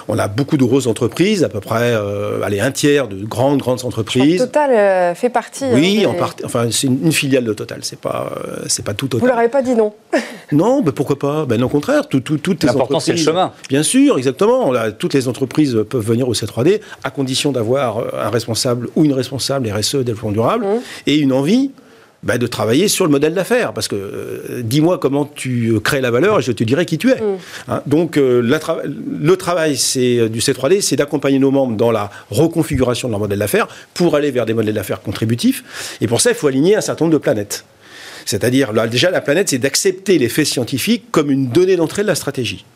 On 0.06 0.18
a 0.18 0.28
beaucoup 0.28 0.56
de 0.56 0.64
grosses 0.64 0.86
entreprises, 0.86 1.42
à 1.42 1.48
peu 1.48 1.60
près 1.60 1.94
euh, 1.94 2.42
allez, 2.42 2.60
un 2.60 2.70
tiers 2.70 3.08
de 3.08 3.24
grandes, 3.24 3.58
grandes 3.58 3.84
entreprises. 3.84 4.38
Total 4.38 4.70
euh, 4.70 5.14
fait 5.16 5.28
partie. 5.28 5.64
Oui, 5.72 6.04
hein, 6.04 6.10
en 6.10 6.14
part, 6.14 6.36
enfin, 6.44 6.68
c'est 6.70 6.86
une, 6.86 7.06
une, 7.06 7.12
filiale 7.12 7.44
de 7.44 7.52
Total, 7.54 7.80
c'est 7.82 7.98
pas, 7.98 8.32
euh, 8.36 8.62
c'est 8.68 8.84
pas 8.84 8.94
tout 8.94 9.08
Total. 9.08 9.20
Vous 9.20 9.26
leur 9.26 9.38
avez 9.38 9.48
pas 9.48 9.62
dit 9.62 9.74
non? 9.74 9.92
Non, 10.52 10.80
mais 10.84 10.92
pourquoi 10.92 11.18
pas? 11.18 11.44
Ben, 11.44 11.60
Au 11.60 11.68
contraire, 11.68 12.06
tout, 12.06 12.20
tout, 12.20 12.38
toutes 12.38 12.62
les 12.62 12.68
L'important, 12.68 13.00
c'est 13.00 13.12
le 13.12 13.18
chemin. 13.18 13.52
Bien 13.68 13.82
sûr, 13.82 14.16
exactement. 14.16 14.70
Là, 14.70 14.92
toutes 14.92 15.14
les 15.14 15.26
entreprises 15.26 15.76
peuvent 15.90 16.06
venir 16.06 16.28
au 16.28 16.34
C3D 16.34 16.80
à 17.02 17.10
condition 17.10 17.50
d'avoir 17.50 17.95
un 18.00 18.30
responsable 18.30 18.88
ou 18.96 19.04
une 19.04 19.12
responsable 19.12 19.70
RSE 19.70 19.96
développement 19.96 20.32
durable 20.32 20.64
mmh. 20.64 20.80
et 21.06 21.16
une 21.18 21.32
envie 21.32 21.70
bah, 22.22 22.38
de 22.38 22.46
travailler 22.46 22.88
sur 22.88 23.04
le 23.04 23.10
modèle 23.10 23.34
d'affaires. 23.34 23.72
Parce 23.72 23.88
que 23.88 23.96
euh, 23.96 24.62
dis-moi 24.62 24.98
comment 24.98 25.24
tu 25.24 25.78
crées 25.80 26.00
la 26.00 26.10
valeur 26.10 26.38
et 26.38 26.42
je 26.42 26.52
te 26.52 26.64
dirai 26.64 26.86
qui 26.86 26.98
tu 26.98 27.10
es. 27.10 27.16
Mmh. 27.16 27.38
Hein, 27.68 27.82
donc 27.86 28.16
euh, 28.16 28.40
la 28.40 28.58
tra 28.58 28.78
le 28.84 29.36
travail 29.36 29.76
c'est 29.76 30.28
du 30.28 30.40
C3D, 30.40 30.80
c'est 30.80 30.96
d'accompagner 30.96 31.38
nos 31.38 31.50
membres 31.50 31.76
dans 31.76 31.90
la 31.90 32.10
reconfiguration 32.30 33.08
de 33.08 33.12
leur 33.12 33.20
modèle 33.20 33.38
d'affaires 33.38 33.68
pour 33.94 34.16
aller 34.16 34.30
vers 34.30 34.46
des 34.46 34.54
modèles 34.54 34.74
d'affaires 34.74 35.02
contributifs. 35.02 35.96
Et 36.00 36.06
pour 36.06 36.20
ça, 36.20 36.30
il 36.30 36.36
faut 36.36 36.48
aligner 36.48 36.76
un 36.76 36.80
certain 36.80 37.04
nombre 37.04 37.14
de 37.14 37.22
planètes. 37.22 37.64
C'est-à-dire, 38.26 38.72
déjà, 38.88 39.10
la 39.10 39.20
planète, 39.20 39.48
c'est 39.48 39.58
d'accepter 39.58 40.18
les 40.18 40.28
faits 40.28 40.46
scientifiques 40.46 41.04
comme 41.12 41.30
une 41.30 41.48
donnée 41.48 41.76
d'entrée 41.76 42.02
de 42.02 42.08
la 42.08 42.16
stratégie. 42.16 42.66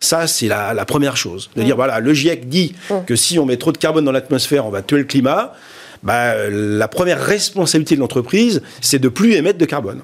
Ça, 0.00 0.26
c'est 0.26 0.48
la, 0.48 0.74
la, 0.74 0.84
première 0.84 1.16
chose. 1.16 1.50
De 1.56 1.62
mmh. 1.62 1.64
dire, 1.64 1.76
voilà, 1.76 2.00
le 2.00 2.12
GIEC 2.12 2.48
dit 2.48 2.74
mmh. 2.90 2.94
que 3.06 3.16
si 3.16 3.38
on 3.38 3.46
met 3.46 3.56
trop 3.56 3.72
de 3.72 3.78
carbone 3.78 4.04
dans 4.04 4.12
l'atmosphère, 4.12 4.66
on 4.66 4.70
va 4.70 4.82
tuer 4.82 4.98
le 4.98 5.04
climat. 5.04 5.54
Bah, 6.02 6.48
la 6.48 6.88
première 6.88 7.20
responsabilité 7.20 7.96
de 7.96 8.00
l'entreprise, 8.00 8.62
c'est 8.80 8.98
de 8.98 9.08
plus 9.08 9.34
émettre 9.34 9.58
de 9.58 9.64
carbone. 9.64 10.02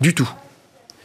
Du 0.00 0.14
tout. 0.14 0.28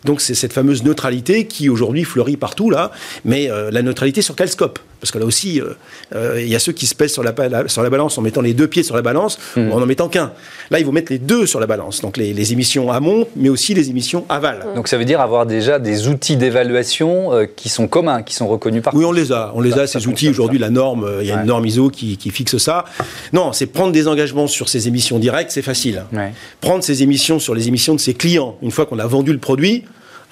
Donc 0.07 0.21
c'est 0.21 0.35
cette 0.35 0.53
fameuse 0.53 0.83
neutralité 0.83 1.45
qui 1.47 1.67
aujourd'hui 1.67 2.05
fleurit 2.05 2.37
partout 2.37 2.69
là, 2.69 2.91
mais 3.25 3.51
euh, 3.51 3.69
la 3.71 3.81
neutralité 3.81 4.21
sur 4.21 4.37
quel 4.37 4.47
scope 4.49 4.79
Parce 5.01 5.11
que 5.11 5.19
là 5.19 5.25
aussi, 5.25 5.55
il 5.55 5.61
euh, 5.61 5.75
euh, 6.15 6.41
y 6.41 6.55
a 6.55 6.59
ceux 6.59 6.71
qui 6.71 6.87
se 6.87 6.95
pèsent 6.95 7.11
sur 7.11 7.23
la, 7.23 7.33
la, 7.49 7.67
sur 7.67 7.83
la 7.83 7.89
balance 7.89 8.17
en 8.17 8.21
mettant 8.21 8.39
les 8.39 8.53
deux 8.53 8.67
pieds 8.67 8.83
sur 8.83 8.95
la 8.95 9.01
balance 9.01 9.37
mmh. 9.57 9.67
ou 9.67 9.73
en 9.73 9.81
en 9.81 9.85
mettant 9.85 10.07
qu'un. 10.07 10.31
Là, 10.71 10.79
il 10.79 10.85
faut 10.85 10.93
mettre 10.93 11.11
les 11.11 11.19
deux 11.19 11.45
sur 11.45 11.59
la 11.59 11.67
balance, 11.67 11.99
donc 12.01 12.15
les, 12.15 12.33
les, 12.33 12.53
émissions 12.53 12.89
amont, 12.89 13.27
mais 13.35 13.49
aussi 13.49 13.73
les 13.73 13.89
émissions 13.89 14.25
aval. 14.29 14.59
Mmh. 14.59 14.75
Donc 14.75 14.87
ça 14.87 14.97
veut 14.97 15.03
dire 15.03 15.19
avoir 15.19 15.45
déjà 15.45 15.77
des 15.77 16.07
outils 16.07 16.37
d'évaluation 16.37 17.33
euh, 17.33 17.45
qui 17.45 17.67
sont 17.67 17.89
communs, 17.89 18.23
qui 18.23 18.33
sont 18.33 18.47
reconnus 18.47 18.81
par. 18.81 18.95
Oui, 18.95 19.03
on 19.03 19.11
les 19.11 19.33
a, 19.33 19.51
on 19.55 19.59
les 19.59 19.71
ça, 19.71 19.81
a 19.81 19.87
ces 19.87 20.07
outils. 20.07 20.29
Aujourd'hui, 20.29 20.57
la 20.57 20.69
norme, 20.69 21.05
il 21.19 21.27
y 21.27 21.31
a 21.31 21.35
ouais. 21.35 21.41
une 21.41 21.47
norme 21.47 21.65
ISO 21.65 21.89
qui, 21.89 22.15
qui 22.15 22.29
fixe 22.29 22.57
ça. 22.57 22.85
Non, 23.33 23.51
c'est 23.51 23.65
prendre 23.65 23.91
des 23.91 24.07
engagements 24.07 24.47
sur 24.47 24.69
ces 24.69 24.87
émissions 24.87 25.19
directes, 25.19 25.51
c'est 25.51 25.61
facile. 25.61 26.05
Ouais. 26.13 26.31
Prendre 26.61 26.81
ces 26.81 27.03
émissions 27.03 27.39
sur 27.39 27.53
les 27.53 27.67
émissions 27.67 27.93
de 27.93 27.99
ses 27.99 28.13
clients, 28.13 28.55
une 28.61 28.71
fois 28.71 28.85
qu'on 28.85 28.99
a 28.99 29.07
vendu 29.07 29.33
le 29.33 29.39
produit 29.39 29.83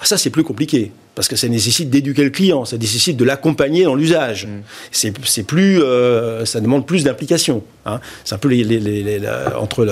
ça, 0.02 0.18
c'est 0.18 0.30
plus 0.30 0.44
compliqué 0.44 0.92
parce 1.16 1.28
que 1.28 1.36
ça 1.36 1.48
nécessite 1.48 1.88
d'éduquer 1.88 2.24
le 2.24 2.30
client, 2.30 2.66
ça 2.66 2.76
nécesse 2.76 3.16
de 3.16 3.24
l'accompagner 3.24 3.84
dans 3.84 3.94
l'usage. 3.94 4.46
Mm. 4.46 5.10
C'est 5.22 5.42
plus, 5.42 5.82
euh, 5.82 6.44
ça 6.44 6.60
demande 6.60 6.86
plus 6.86 7.04
d'implication. 7.04 7.62
Hein. 7.86 8.00
C'est 8.22 8.34
un 8.34 8.38
peu 8.38 8.48
les, 8.48 8.62
les, 8.62 9.20
entre 9.58 9.86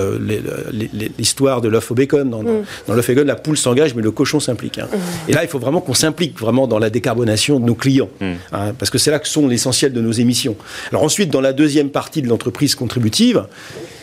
l'histoire 1.17 1.61
de 1.61 1.67
l'œuf 1.67 1.89
au 1.89 1.95
bacon. 1.95 2.29
Dans, 2.29 2.43
mm. 2.43 2.65
dans 2.87 2.93
l'œuf 2.93 3.07
bacon, 3.07 3.25
la 3.25 3.35
poule 3.35 3.57
s'engage, 3.57 3.95
mais 3.95 4.03
le 4.03 4.11
cochon 4.11 4.39
s'implique. 4.39 4.77
Hein. 4.77 4.87
Mm. 4.93 5.29
Et 5.29 5.33
là, 5.33 5.43
il 5.43 5.49
faut 5.49 5.57
vraiment 5.57 5.81
qu'on 5.81 5.95
s'implique 5.95 6.39
vraiment 6.39 6.67
dans 6.67 6.77
la 6.77 6.91
décarbonation 6.91 7.59
de 7.59 7.65
nos 7.65 7.75
clients, 7.75 8.09
hein, 8.21 8.73
parce 8.77 8.91
que 8.91 8.99
c'est 8.99 9.09
là 9.09 9.17
que 9.17 9.27
sont 9.27 9.47
l'essentiel 9.47 9.93
de 9.93 10.01
nos 10.01 10.11
émissions. 10.11 10.55
Alors 10.91 11.03
ensuite, 11.03 11.31
dans 11.31 11.41
la 11.41 11.53
deuxième 11.53 11.89
partie 11.89 12.21
de 12.21 12.27
l'entreprise 12.27 12.75
contributive, 12.75 13.47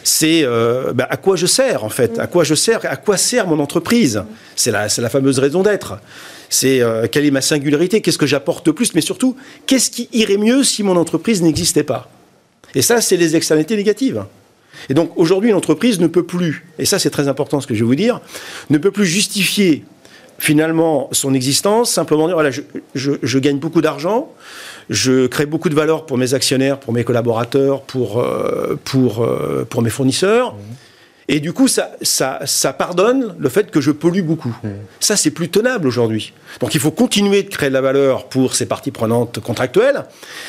c'est 0.05 0.43
euh, 0.45 0.93
ben, 0.93 1.07
à 1.09 1.17
quoi 1.17 1.37
je 1.37 1.47
sers 1.47 1.85
en 1.85 1.89
fait, 1.89 2.19
à 2.19 2.27
quoi 2.27 2.45
je 2.45 2.55
sers, 2.55 2.81
à 2.85 2.97
quoi 2.97 3.17
sert 3.17 3.47
mon 3.47 3.61
entreprise? 3.61 4.23
C'est 4.57 4.71
la, 4.71 4.89
fameuse 4.89 5.39
raison 5.39 5.63
d'être. 5.63 5.99
C'est 6.49 6.81
euh, 6.81 7.07
quelle 7.11 7.25
est 7.25 7.31
ma 7.31 7.41
singularité, 7.41 8.01
qu'est-ce 8.01 8.19
que 8.19 8.27
j'apporte 8.27 8.67
de 8.67 8.73
plus, 8.73 8.95
mais 8.95 9.01
surtout, 9.01 9.37
qu'est-ce 9.67 9.91
qui 9.91 10.09
irait 10.13 10.37
mieux 10.37 10.65
si 10.65 10.83
mon 10.83 10.97
entreprise 10.97 11.43
n'existait 11.43 11.85
pas? 11.85 12.11
Et 12.75 12.83
ça, 12.83 13.01
c'est 13.01 13.17
les 13.17 13.37
externalités 13.37 13.77
négatives. 13.77 14.25
Et 14.89 14.95
donc 14.95 15.13
aujourd'hui, 15.17 15.51
une 15.51 15.57
entreprise 15.57 16.01
ne 16.01 16.07
peut 16.07 16.25
plus, 16.25 16.67
et 16.79 16.85
ça 16.85 16.99
c'est 16.99 17.11
très 17.11 17.29
important 17.29 17.61
ce 17.61 17.67
que 17.67 17.75
je 17.75 17.81
vais 17.81 17.87
vous 17.87 17.95
dire, 17.95 18.21
ne 18.71 18.79
peut 18.79 18.91
plus 18.91 19.07
justifier 19.07 19.85
finalement 20.43 21.09
son 21.13 21.35
existence, 21.35 21.93
simplement 21.93 22.27
dire, 22.27 22.35
voilà, 22.35 22.51
je, 22.51 23.39
gagne 23.39 23.59
beaucoup 23.59 23.81
d'argent, 23.81 24.33
je 24.91 25.29
crée 25.29 25.47
beaucoup 25.47 25.69
de 25.69 25.75
valeur 25.77 26.05
pour 26.05 26.19
mes 26.19 26.35
actionnaires, 26.35 26.81
pour 26.81 26.93
mes 26.93 27.05
collaborateurs, 27.05 27.83
pour, 27.83 28.19
euh, 28.19 28.77
pour, 28.85 29.23
euh, 29.23 29.65
pour 29.71 29.83
mes 29.83 29.91
fournisseurs. 29.91 30.55
Mmh. 30.55 30.59
Et 31.29 31.39
du 31.39 31.53
coup, 31.53 31.69
ça, 31.69 31.93
ça, 32.03 32.41
ça, 32.45 32.73
pardonne 32.73 33.37
le 33.39 33.49
fait 33.49 33.71
que 33.71 33.81
je 33.81 33.93
pollue 33.93 34.23
beaucoup. 34.23 34.55
Mmh. 34.65 34.71
Ça, 34.99 35.17
c'est 35.17 35.31
plus 35.31 35.49
tenable 35.49 35.87
aujourd'hui. 35.87 36.33
Donc, 36.59 36.75
il 36.75 36.81
faut 36.81 36.91
continuer 36.91 37.45
de 37.45 37.49
créer 37.49 37.69
de 37.69 37.75
la 37.75 37.81
valeur 37.81 38.29
pour 38.29 38.57
ces 38.57 38.67
parties 38.67 38.91
prenantes 38.91 39.39
contractuelles, 39.39 40.03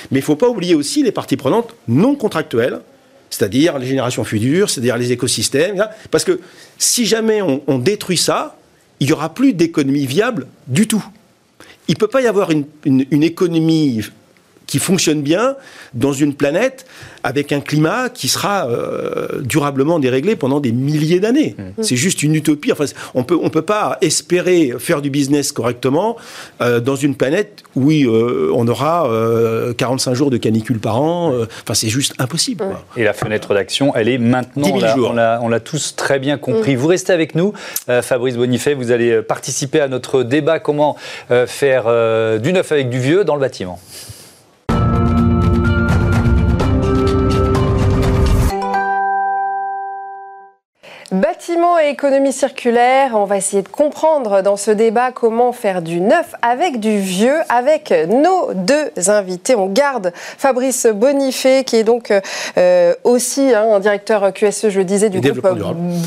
mais 0.10 0.18
il 0.18 0.24
ne 0.24 0.26
faut 0.26 0.36
pas 0.36 0.50
oublier 0.50 0.74
aussi 0.74 1.04
les 1.04 1.12
parties 1.12 1.38
prenantes 1.38 1.76
non 1.88 2.16
contractuelles, 2.16 2.80
c'est-à-dire 3.30 3.78
les 3.78 3.86
générations 3.86 4.24
futures, 4.24 4.72
c'est-à-dire 4.72 4.98
les 4.98 5.12
écosystèmes. 5.12 5.88
Parce 6.10 6.24
que 6.24 6.40
si 6.80 7.06
jamais 7.06 7.44
on, 7.44 7.78
détruit 7.78 8.18
ça, 8.18 8.58
il 9.00 9.08
n'y 9.08 9.14
aura 9.14 9.34
plus 9.34 9.54
d'économie 9.54 10.06
viable 10.06 10.48
du 10.68 10.88
tout. 10.88 11.04
Il 11.88 11.94
ne 11.94 11.98
peut 11.98 12.08
pas 12.08 12.22
y 12.22 12.28
avoir 12.28 12.50
une, 12.52 12.66
économie 13.12 14.02
qui 14.68 14.80
fonctionne 14.80 15.22
bien 15.22 15.56
dans 15.94 16.14
une 16.14 16.34
planète 16.34 16.86
avec 17.24 17.52
un 17.52 17.62
climat 17.62 18.10
qui 18.10 18.28
sera 18.28 18.68
euh, 18.68 19.42
durablement 19.42 20.00
déréglé 20.00 20.36
pendant 20.36 20.60
des 20.60 20.72
milliers 20.72 21.20
d'années. 21.20 21.56
Mmh. 21.58 21.84
C'est 21.84 21.96
juste 21.96 22.22
une 22.22 22.36
utopie. 22.36 22.72
Enfin, 22.72 22.86
on 23.14 23.24
peut, 23.24 23.38
on 23.42 23.50
peut 23.50 23.62
pas 23.62 23.98
espérer 24.02 24.74
faire 24.78 25.02
du 25.02 25.10
business 25.10 25.52
correctement 25.52 26.18
euh, 26.62 26.82
dans 26.82 26.96
une 26.96 27.16
planète 27.16 27.64
où 27.76 27.92
euh, 27.92 28.52
on 28.54 28.68
aura 28.68 29.10
45 29.78 30.14
jours 30.14 30.30
de 30.30 30.38
canicule 30.38 30.80
par 30.80 31.02
an. 31.02 31.34
Enfin, 31.64 31.74
c'est 31.74 31.90
juste 31.90 32.14
impossible. 32.20 32.66
Et 32.98 33.04
la 33.04 33.14
fenêtre 33.14 33.54
d'action, 33.54 33.94
elle 33.96 34.10
est 34.10 34.18
maintenant. 34.18 34.64
10 34.64 34.80
000 34.82 34.98
jours. 34.98 35.16
On 35.42 35.50
l'a 35.50 35.60
tous 35.60 35.96
très 35.96 36.20
bien 36.20 36.38
compris. 36.38 36.76
Mmh. 36.76 36.80
Vous 36.80 36.88
restez 36.88 37.14
avec 37.14 37.36
nous, 37.36 37.54
Fabrice 38.02 38.36
Bonifay. 38.36 38.74
Vous 38.74 38.92
allez 38.92 39.22
participer 39.22 39.80
à 39.80 39.88
notre 39.88 40.24
débat 40.24 40.60
comment 40.60 40.98
faire 41.48 41.84
du 42.40 42.54
neuf 42.54 42.72
avec 42.72 42.90
du 42.90 43.00
vieux 43.00 43.24
dans 43.24 43.36
le 43.36 43.42
bâtiment. 43.42 43.80
Bâtiment 51.14 51.78
et 51.78 51.90
économie 51.90 52.34
circulaire, 52.34 53.12
on 53.14 53.26
va 53.26 53.38
essayer 53.38 53.62
de 53.62 53.68
comprendre 53.68 54.42
dans 54.42 54.58
ce 54.58 54.72
débat 54.72 55.12
comment 55.12 55.52
faire 55.52 55.84
du 55.84 56.02
neuf 56.02 56.34
avec 56.42 56.80
du 56.80 56.98
vieux, 56.98 57.38
avec 57.50 57.94
nos 58.10 58.52
deux 58.56 58.90
invités. 59.10 59.56
On 59.56 59.68
garde 59.68 60.12
Fabrice 60.16 60.88
Bonifay, 60.88 61.66
qui 61.66 61.76
est 61.76 61.84
donc 61.84 62.12
euh, 62.58 62.96
aussi 63.04 63.54
hein, 63.54 63.68
un 63.74 63.80
directeur 63.80 64.34
QSE, 64.34 64.70
je 64.70 64.80
le 64.80 64.86
disais, 64.86 65.12
du 65.12 65.22
groupe 65.22 65.48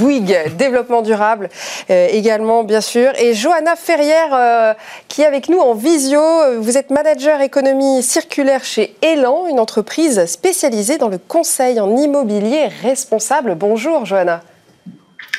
Bouygues 0.01 0.57
Développement 0.59 1.03
Durable, 1.03 1.51
euh, 1.89 2.09
également 2.11 2.65
bien 2.65 2.81
sûr, 2.81 3.13
et 3.17 3.33
Johanna 3.33 3.77
Ferrière, 3.77 4.31
euh, 4.33 4.75
qui 5.07 5.23
est 5.23 5.27
avec 5.27 5.49
nous 5.49 5.61
en 5.61 5.75
visio. 5.75 6.21
Vous 6.59 6.77
êtes 6.79 6.91
manager 6.91 7.43
économie 7.43 8.03
circulaire 8.03 8.65
chez 8.65 8.97
Elan, 9.03 9.47
une 9.47 9.61
entreprise 9.61 10.27
spécialisée 10.27 10.99
dans 10.99 11.09
le 11.09 11.19
conseil 11.19 11.79
en 11.79 11.97
immobilier 11.97 12.67
responsable. 12.83 13.55
Bonjour 13.55 14.05
Johanna. 14.05 14.41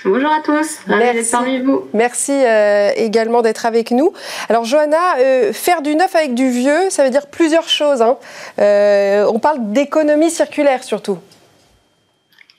Bonjour 0.06 0.32
à 0.32 0.42
tous, 0.42 0.80
merci 0.88 1.32
parmi 1.32 1.60
vous. 1.60 1.88
Merci 1.94 2.32
euh, 2.32 2.92
également 2.96 3.42
d'être 3.42 3.66
avec 3.66 3.92
nous. 3.92 4.14
Alors 4.50 4.66
Johanna, 4.66 5.18
euh, 5.20 5.54
faire 5.54 5.82
du 5.82 5.96
neuf 5.96 6.16
avec 6.16 6.34
du 6.34 6.50
vieux, 6.50 6.90
ça 6.90 7.04
veut 7.04 7.10
dire 7.10 7.28
plusieurs 7.28 7.68
choses. 7.68 8.02
Hein. 8.02 8.18
Euh, 8.60 9.26
on 9.32 9.40
parle 9.40 9.72
d'économie 9.72 10.30
circulaire 10.30 10.84
surtout. 10.84 11.18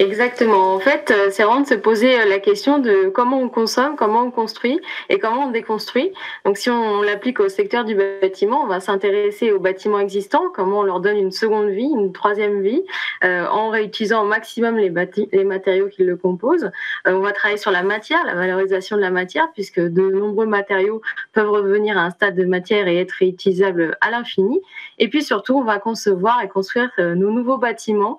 Exactement. 0.00 0.75
En 0.76 0.78
fait, 0.78 1.11
euh, 1.11 1.26
c'est 1.33 1.43
vraiment 1.43 1.62
de 1.62 1.67
se 1.67 1.75
poser 1.75 2.21
euh, 2.21 2.25
la 2.25 2.38
question 2.38 2.78
de 2.78 3.09
comment 3.09 3.40
on 3.40 3.49
consomme, 3.49 3.97
comment 3.97 4.23
on 4.23 4.31
construit 4.31 4.81
et 5.09 5.19
comment 5.19 5.47
on 5.47 5.50
déconstruit. 5.50 6.12
Donc, 6.45 6.57
si 6.57 6.71
on 6.71 7.02
l'applique 7.02 7.40
au 7.40 7.49
secteur 7.49 7.85
du 7.85 7.97
bâtiment, 7.97 8.62
on 8.62 8.69
va 8.69 8.78
s'intéresser 8.78 9.50
aux 9.50 9.59
bâtiments 9.59 9.99
existants, 9.99 10.52
comment 10.55 10.78
on 10.78 10.83
leur 10.85 11.00
donne 11.00 11.17
une 11.17 11.33
seconde 11.33 11.71
vie, 11.71 11.90
une 11.93 12.12
troisième 12.12 12.62
vie, 12.62 12.85
euh, 13.25 13.45
en 13.49 13.71
réutilisant 13.71 14.23
au 14.23 14.26
maximum 14.28 14.76
les, 14.76 14.93
les 15.33 15.45
matériaux 15.45 15.88
qui 15.88 16.05
le 16.05 16.17
composent. 16.17 16.71
on 17.05 17.19
va 17.19 17.33
travailler 17.33 17.59
sur 17.59 17.73
la 17.73 17.83
matière, 17.83 18.25
la 18.25 18.37
valorisation 18.37 18.95
de 18.95 19.00
la 19.00 19.11
matière, 19.11 19.49
puisque 19.52 19.81
de 19.81 20.11
nombreux 20.11 20.47
matériaux 20.47 21.02
peuvent 21.33 21.50
revenir 21.50 21.99
à 21.99 22.02
un 22.02 22.11
stade 22.11 22.37
de 22.37 22.45
matière 22.45 22.87
et 22.87 22.99
être 22.99 23.17
réutilisables 23.19 23.99
à 24.00 24.12
l'infini. 24.12 24.61
Et 25.00 25.09
puis 25.09 25.25
surtout, 25.25 25.57
on 25.59 25.64
va 25.64 25.81
concevoir 25.81 26.40
et 26.40 26.49
construire 26.49 26.93
nos 26.99 27.33
nouveaux 27.33 27.59
bâtiments 27.59 28.19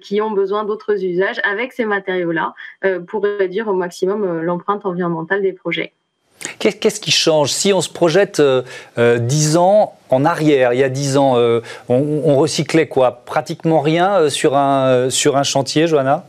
qui 0.00 0.20
ont 0.20 0.30
besoin 0.30 0.64
d'autres 0.64 1.02
usages 1.02 1.13
avec 1.42 1.72
ces 1.72 1.84
matériaux-là 1.84 2.54
euh, 2.84 3.00
pour 3.00 3.24
réduire 3.24 3.68
au 3.68 3.74
maximum 3.74 4.24
euh, 4.24 4.42
l'empreinte 4.42 4.84
environnementale 4.86 5.42
des 5.42 5.52
projets. 5.52 5.92
Qu'est-ce 6.58 7.00
qui 7.00 7.10
change? 7.10 7.50
Si 7.50 7.72
on 7.72 7.80
se 7.80 7.88
projette 7.88 8.40
euh, 8.40 8.62
dix 9.18 9.56
ans 9.56 9.96
en 10.10 10.24
arrière, 10.24 10.74
il 10.74 10.80
y 10.80 10.82
a 10.82 10.88
dix 10.88 11.16
ans, 11.16 11.36
on, 11.88 12.36
recyclait 12.36 12.86
quoi? 12.86 13.22
Pratiquement 13.24 13.80
rien 13.80 14.28
sur 14.28 14.54
un, 14.56 15.08
sur 15.08 15.36
un 15.36 15.42
chantier, 15.42 15.86
Johanna? 15.86 16.26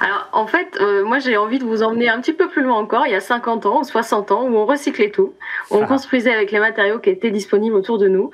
Alors, 0.00 0.28
en 0.32 0.46
fait, 0.46 0.80
moi, 1.04 1.18
j'ai 1.18 1.36
envie 1.36 1.58
de 1.58 1.64
vous 1.64 1.82
emmener 1.82 2.08
un 2.08 2.20
petit 2.20 2.32
peu 2.32 2.48
plus 2.48 2.62
loin 2.62 2.78
encore, 2.78 3.06
il 3.06 3.12
y 3.12 3.16
a 3.16 3.20
50 3.20 3.66
ans 3.66 3.80
ou 3.80 3.84
60 3.84 4.30
ans, 4.30 4.44
où 4.44 4.56
on 4.56 4.64
recyclait 4.64 5.10
tout. 5.10 5.34
On 5.70 5.82
ah. 5.82 5.86
construisait 5.86 6.32
avec 6.32 6.52
les 6.52 6.60
matériaux 6.60 7.00
qui 7.00 7.10
étaient 7.10 7.32
disponibles 7.32 7.74
autour 7.74 7.98
de 7.98 8.08
nous. 8.08 8.30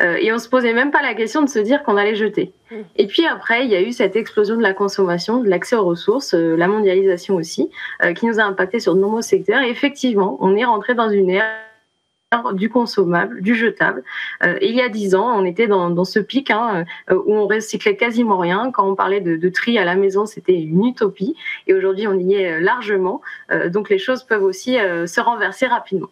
Euh, 0.00 0.16
et 0.20 0.32
on 0.32 0.38
se 0.38 0.48
posait 0.48 0.72
même 0.72 0.90
pas 0.90 1.02
la 1.02 1.14
question 1.14 1.42
de 1.42 1.48
se 1.48 1.58
dire 1.58 1.82
qu'on 1.82 1.96
allait 1.96 2.14
jeter. 2.14 2.52
Mm. 2.70 2.76
Et 2.96 3.06
puis 3.06 3.26
après, 3.26 3.64
il 3.64 3.70
y 3.70 3.76
a 3.76 3.82
eu 3.82 3.92
cette 3.92 4.16
explosion 4.16 4.56
de 4.56 4.62
la 4.62 4.72
consommation, 4.72 5.40
de 5.40 5.48
l'accès 5.48 5.76
aux 5.76 5.84
ressources, 5.84 6.34
euh, 6.34 6.56
la 6.56 6.68
mondialisation 6.68 7.36
aussi, 7.36 7.70
euh, 8.02 8.12
qui 8.12 8.26
nous 8.26 8.40
a 8.40 8.44
impacté 8.44 8.80
sur 8.80 8.94
de 8.94 9.00
nombreux 9.00 9.22
secteurs. 9.22 9.62
Et 9.62 9.70
effectivement, 9.70 10.36
on 10.40 10.56
est 10.56 10.64
rentré 10.64 10.94
dans 10.94 11.10
une 11.10 11.30
ère 11.30 11.46
du 12.54 12.70
consommable, 12.70 13.42
du 13.42 13.54
jetable. 13.54 14.02
et 14.42 14.66
il 14.66 14.74
y 14.74 14.80
a 14.80 14.88
dix 14.88 15.14
ans, 15.14 15.38
on 15.38 15.44
était 15.44 15.66
dans, 15.66 16.04
ce 16.06 16.18
pic 16.18 16.50
hein, 16.50 16.86
où 17.10 17.34
on 17.34 17.46
recyclait 17.46 17.94
quasiment 17.94 18.38
rien. 18.38 18.70
Quand 18.72 18.90
on 18.90 18.94
parlait 18.94 19.20
de, 19.20 19.36
de 19.36 19.48
tri 19.50 19.76
à 19.76 19.84
la 19.84 19.96
maison, 19.96 20.24
c'était 20.24 20.58
une 20.58 20.86
utopie. 20.86 21.36
Et 21.66 21.74
aujourd'hui, 21.74 22.06
on 22.08 22.18
y 22.18 22.32
est 22.32 22.58
largement. 22.58 23.20
donc 23.66 23.90
les 23.90 23.98
choses 23.98 24.22
peuvent 24.22 24.44
aussi 24.44 24.76
se 24.78 25.20
renverser 25.20 25.66
rapidement. 25.66 26.08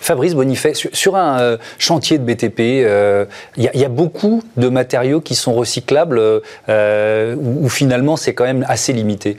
Fabrice 0.00 0.34
Bonifay, 0.34 0.72
sur, 0.74 1.16
un 1.16 1.40
euh, 1.40 1.56
chantier 1.78 2.18
de 2.18 2.24
BTP, 2.24 2.58
il 2.58 2.84
euh, 2.84 3.24
y, 3.56 3.84
a 3.84 3.88
beaucoup 3.88 4.42
de 4.56 4.68
matériaux 4.68 5.20
qui 5.20 5.34
sont 5.34 5.54
recyclables 5.54 6.20
euh, 6.68 7.34
ou, 7.36 7.68
finalement 7.68 8.16
c'est 8.16 8.34
quand 8.34 8.44
même 8.44 8.64
assez 8.68 8.92
limité 8.92 9.38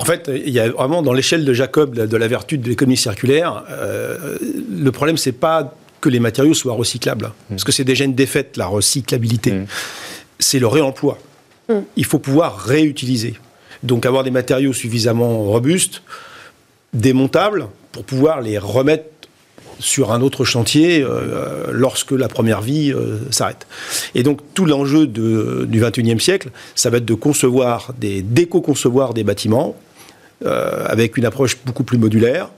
en 0.00 0.04
fait, 0.04 0.30
il 0.32 0.50
y 0.50 0.60
a 0.60 0.68
vraiment 0.68 1.02
dans 1.02 1.12
l'échelle 1.12 1.44
de 1.44 1.52
Jacob 1.52 1.92
de 1.96 2.16
la 2.16 2.28
vertu 2.28 2.56
de 2.56 2.68
l'économie 2.68 2.96
circulaire, 2.96 3.64
le 4.70 4.90
problème 4.92 5.16
c'est 5.16 5.32
pas 5.32 5.74
que 6.00 6.08
les 6.08 6.20
matériaux 6.20 6.54
soient 6.54 6.74
recyclables, 6.74 7.26
mmh. 7.26 7.32
parce 7.50 7.64
que 7.64 7.72
c'est 7.72 7.84
déjà 7.84 8.04
une 8.04 8.14
défaite 8.14 8.56
la 8.56 8.66
recyclabilité. 8.66 9.52
Mmh. 9.52 9.66
C'est 10.38 10.58
le 10.58 10.66
réemploi. 10.66 11.18
Mmh. 11.68 11.74
Il 11.96 12.04
faut 12.04 12.18
pouvoir 12.18 12.58
réutiliser. 12.58 13.34
Donc 13.82 14.06
avoir 14.06 14.24
des 14.24 14.30
matériaux 14.30 14.72
suffisamment 14.72 15.42
robustes, 15.44 16.02
démontables, 16.92 17.66
pour 17.92 18.04
pouvoir 18.04 18.40
les 18.40 18.58
remettre 18.58 19.04
sur 19.78 20.12
un 20.12 20.20
autre 20.20 20.44
chantier 20.44 21.02
euh, 21.02 21.66
lorsque 21.70 22.12
la 22.12 22.28
première 22.28 22.60
vie 22.60 22.92
euh, 22.92 23.18
s'arrête. 23.30 23.66
Et 24.14 24.22
donc 24.22 24.40
tout 24.54 24.66
l'enjeu 24.66 25.06
du 25.06 25.80
21e 25.80 26.18
siècle, 26.18 26.50
ça 26.74 26.90
va 26.90 26.98
être 26.98 27.04
de 27.04 27.14
concevoir, 27.14 27.92
des 27.98 28.22
déco-concevoir 28.22 29.14
des 29.14 29.24
bâtiments 29.24 29.76
euh, 30.44 30.84
avec 30.86 31.16
une 31.16 31.24
approche 31.24 31.58
beaucoup 31.64 31.84
plus 31.84 31.98
modulaire, 31.98 32.48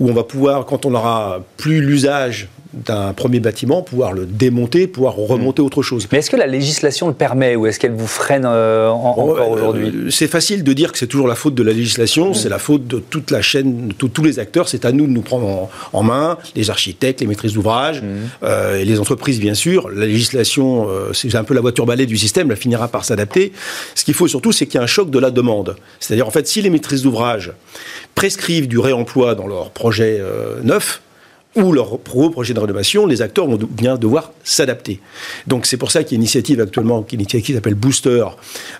où 0.00 0.08
on 0.08 0.14
va 0.14 0.24
pouvoir, 0.24 0.66
quand 0.66 0.86
on 0.86 0.90
n'aura 0.90 1.44
plus 1.56 1.80
l'usage 1.80 2.48
d'un 2.72 3.12
premier 3.12 3.40
bâtiment, 3.40 3.82
pouvoir 3.82 4.12
le 4.12 4.26
démonter, 4.26 4.86
pouvoir 4.86 5.14
remonter 5.14 5.62
autre 5.62 5.82
chose. 5.82 6.08
Mais 6.10 6.18
est-ce 6.18 6.30
que 6.30 6.36
la 6.36 6.46
législation 6.46 7.08
le 7.08 7.14
permet 7.14 7.56
ou 7.56 7.66
est-ce 7.66 7.78
qu'elle 7.78 7.92
vous 7.92 8.06
freine 8.06 8.46
encore 8.46 9.50
aujourd'hui 9.50 9.92
C'est 10.10 10.28
facile 10.28 10.64
de 10.64 10.72
dire 10.72 10.92
que 10.92 10.98
c'est 10.98 11.06
toujours 11.06 11.28
la 11.28 11.34
faute 11.34 11.54
de 11.54 11.62
la 11.62 11.72
législation, 11.72 12.34
c'est 12.34 12.48
la 12.48 12.58
faute 12.58 12.86
de 12.86 12.98
toute 12.98 13.30
la 13.30 13.42
chaîne, 13.42 13.88
de 13.88 13.92
tous 13.94 14.24
les 14.24 14.38
acteurs. 14.38 14.68
C'est 14.68 14.84
à 14.84 14.92
nous 14.92 15.06
de 15.06 15.12
nous 15.12 15.22
prendre 15.22 15.68
en, 15.92 16.02
main, 16.02 16.38
les 16.56 16.70
architectes, 16.70 17.20
les 17.20 17.26
maîtrises 17.26 17.54
d'ouvrage, 17.54 18.02
et 18.42 18.84
les 18.84 19.00
entreprises 19.00 19.40
bien 19.40 19.54
sûr. 19.54 19.90
La 19.90 20.06
législation, 20.06 20.88
c'est 21.12 21.34
un 21.34 21.44
peu 21.44 21.54
la 21.54 21.60
voiture 21.60 21.86
balai 21.86 22.06
du 22.06 22.16
système, 22.16 22.50
elle 22.50 22.56
finira 22.56 22.88
par 22.88 23.04
s'adapter. 23.04 23.52
Ce 23.94 24.04
qu'il 24.04 24.14
faut 24.14 24.28
surtout, 24.28 24.52
c'est 24.52 24.66
qu'il 24.66 24.76
y 24.76 24.78
ait 24.80 24.84
un 24.84 24.88
choc 24.88 25.10
de 25.10 25.18
la 25.18 25.30
demande. 25.30 25.76
C'est-à-dire, 26.00 26.26
en 26.26 26.30
fait, 26.30 26.46
si 26.46 26.62
les 26.62 26.70
maîtrises 26.70 27.02
d'ouvrage 27.02 27.52
prescrivent 28.14 28.68
du 28.68 28.78
réemploi 28.78 29.34
dans 29.34 29.46
leur 29.46 29.70
projet 29.70 30.18
euh, 30.20 30.60
neuf, 30.62 31.00
ou 31.56 31.72
leur 31.72 31.98
projet 31.98 32.54
de 32.54 32.60
rénovation, 32.60 33.06
les 33.06 33.22
acteurs 33.22 33.46
vont 33.46 33.58
bien 33.58 33.96
devoir 33.96 34.32
s'adapter. 34.42 35.00
Donc 35.46 35.66
c'est 35.66 35.76
pour 35.76 35.90
ça 35.90 36.02
qu'il 36.02 36.12
y 36.12 36.14
a 36.14 36.16
une 36.16 36.22
initiative 36.22 36.60
actuellement, 36.60 37.02
qui, 37.02 37.18
qui 37.18 37.52
s'appelle 37.52 37.74
Booster, 37.74 38.24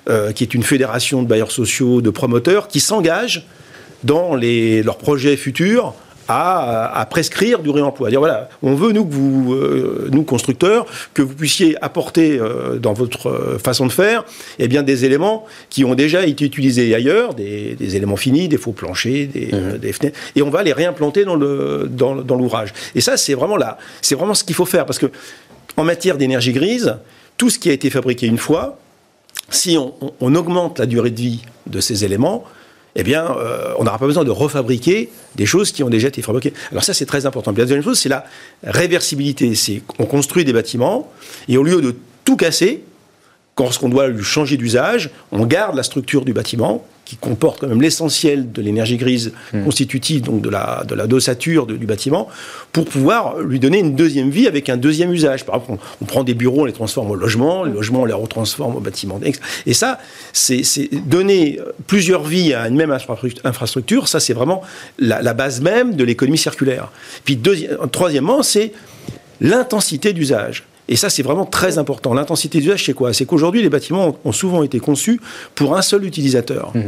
euh, 0.09 0.33
qui 0.33 0.45
est 0.45 0.55
une 0.55 0.63
fédération 0.63 1.23
de 1.23 1.29
bailleurs 1.29 1.53
sociaux, 1.53 2.01
de 2.01 2.11
promoteurs, 2.11 2.69
qui 2.69 2.81
s'engagent 2.81 3.47
dans 4.05 4.35
les, 4.35 4.83
leurs 4.83 4.99
projets 4.99 5.37
futurs 5.37 5.95
à, 6.33 7.07
prescrire 7.07 7.61
du 7.61 7.71
réemploi. 7.71 8.11
Dire 8.11 8.21
voilà, 8.21 8.49
on 8.63 8.75
veut 8.75 8.93
nous 8.93 9.05
que 9.05 9.15
vous, 9.15 9.55
euh, 9.55 10.09
nous 10.13 10.23
constructeurs, 10.23 10.87
que 11.15 11.23
vous 11.23 11.35
puissiez 11.35 11.77
apporter 11.83 12.39
euh, 12.39 12.79
dans 12.79 12.93
votre 12.93 13.29
euh, 13.29 13.59
façon 13.59 13.87
de 13.87 13.93
faire, 13.93 14.25
eh 14.59 14.69
bien 14.69 14.83
des 14.83 15.05
éléments 15.05 15.47
qui 15.71 15.85
ont 15.85 15.95
déjà 15.95 16.27
été 16.27 16.45
utilisés 16.45 16.95
ailleurs, 16.95 17.35
des, 17.35 17.77
éléments 17.97 18.17
finis, 18.17 18.49
des 18.49 18.57
faux 18.57 18.73
planchers, 18.73 19.29
mmh. 19.29 19.79
des, 19.79 19.93
fenêtres, 19.93 20.19
et 20.37 20.43
on 20.43 20.51
va 20.51 20.63
les 20.63 20.73
réimplanter 20.73 21.25
dans 21.25 21.37
le 21.37 21.89
dans, 21.91 22.15
l'ouvrage. 22.15 22.73
Et 22.95 23.01
ça, 23.01 23.17
c'est 23.17 23.35
vraiment 23.35 23.57
là, 23.57 23.79
c'est 24.01 24.15
vraiment 24.15 24.35
ce 24.35 24.45
qu'il 24.45 24.55
faut 24.55 24.65
faire 24.65 24.87
parce 24.87 24.99
que 24.99 25.07
en 25.77 25.85
matière 25.85 26.17
d'énergie 26.17 26.53
grise, 26.53 26.97
tout 27.37 27.51
ce 27.51 27.59
qui 27.59 27.71
a 27.71 27.73
été 27.73 27.91
fabriqué 27.91 28.27
une 28.27 28.39
fois, 28.39 28.79
si 29.51 29.77
on 29.79 30.35
augmente 30.35 30.79
la 30.79 30.87
durée 30.87 31.11
de 31.11 31.21
vie 31.21 31.43
de 31.67 31.81
ces 31.81 32.05
éléments, 32.05 32.45
eh 32.95 33.03
bien, 33.03 33.25
euh, 33.39 33.73
on 33.79 33.85
n'aura 33.85 33.99
pas 33.99 34.07
besoin 34.07 34.25
de 34.25 34.31
refabriquer 34.31 35.11
des 35.35 35.47
choses 35.47 35.73
qui 35.73 35.83
ont 35.83 35.89
déjà 35.89 36.09
été 36.09 36.21
fabriquées. 36.23 36.53
Alors 36.71 36.85
ça, 36.85 36.93
c'est 36.93 37.07
très 37.07 37.25
important. 37.27 37.53
la 37.53 37.57
deuxième 37.57 37.83
chose, 37.83 37.99
c'est 37.99 38.09
la 38.09 38.25
réversibilité. 38.63 39.55
C'est 39.55 39.83
qu'on 39.87 40.05
construit 40.05 40.45
des 40.45 40.53
bâtiments 40.53 41.11
et 41.49 41.57
au 41.57 41.63
lieu 41.63 41.81
de 41.81 41.97
tout 42.25 42.37
casser, 42.37 42.85
lorsqu'on 43.59 43.89
doit 43.89 44.09
lui 44.09 44.25
changer 44.25 44.57
d'usage, 44.57 45.11
on 45.31 45.47
garde 45.47 45.77
la 45.77 45.83
structure 45.83 46.25
du 46.25 46.33
bâtiment 46.33 46.85
qui 47.05 47.17
comporte 47.17 47.61
quand 47.61 47.67
même 47.67 47.83
l'essentiel 47.83 48.53
de 48.53 48.63
l'énergie 48.63 48.97
grise 48.97 49.33
hmm. 49.53 49.65
constitutive 49.65 50.23
donc 50.23 50.41
de 50.41 50.49
la, 50.49 50.85
de 50.87 50.95
la 50.95 51.07
dosature 51.07 51.67
du 51.67 51.87
bâtiment, 51.87 52.29
pour 52.73 52.85
pouvoir 52.85 53.39
lui 53.41 53.59
donner 53.59 53.81
une 53.81 53.95
deuxième 53.95 54.31
vie 54.31 54.47
avec 54.47 54.69
un 54.69 54.77
deuxième 54.77 55.13
usage. 55.13 55.45
Par 55.45 55.57
exemple, 55.57 55.83
on, 56.01 56.05
prend 56.05 56.25
des 56.25 56.35
bureaux, 56.35 56.63
on 56.63 56.65
les 56.65 56.73
transforme 56.73 57.11
au 57.11 57.15
logement, 57.15 57.65
les 57.65 57.73
logements, 57.73 58.03
on 58.03 58.05
les 58.05 58.13
retransforme 58.13 58.77
au 58.77 58.81
bâtiment. 58.81 59.21
Et 59.67 59.75
ça, 59.75 59.99
c'est 60.33 60.63
donner 61.07 61.59
plusieurs 61.87 62.25
vies 62.25 62.55
à 62.55 62.69
une 62.69 62.77
même 62.77 62.97
infrastructure, 63.45 64.09
ça 64.09 64.21
c'est 64.21 64.35
vraiment 64.35 64.63
la, 64.99 65.35
base 65.35 65.61
même 65.61 65.95
de 65.97 66.05
l'économie 66.05 66.39
circulaire. 66.39 66.91
Puis 67.25 67.41
troisièmement, 67.91 68.43
c'est 68.43 68.73
l'intensité 69.41 70.13
d'usage. 70.13 70.65
Et 70.89 70.97
ça, 70.97 71.11
c'est 71.11 71.23
vraiment 71.23 71.47
très 71.47 71.79
important. 71.79 72.13
L'intensité 72.13 72.59
d'usage, 72.59 72.85
c'est 72.85 72.93
quoi? 72.93 73.13
C'est 73.13 73.25
qu'aujourd'hui, 73.25 73.63
les 73.63 73.69
bâtiments 73.69 74.19
ont 74.25 74.33
souvent 74.33 74.63
été 74.63 74.81
conçus 74.81 75.21
pour 75.55 75.77
un 75.77 75.83
seul 75.83 76.05
utilisateur. 76.05 76.73
Mmh. 76.75 76.81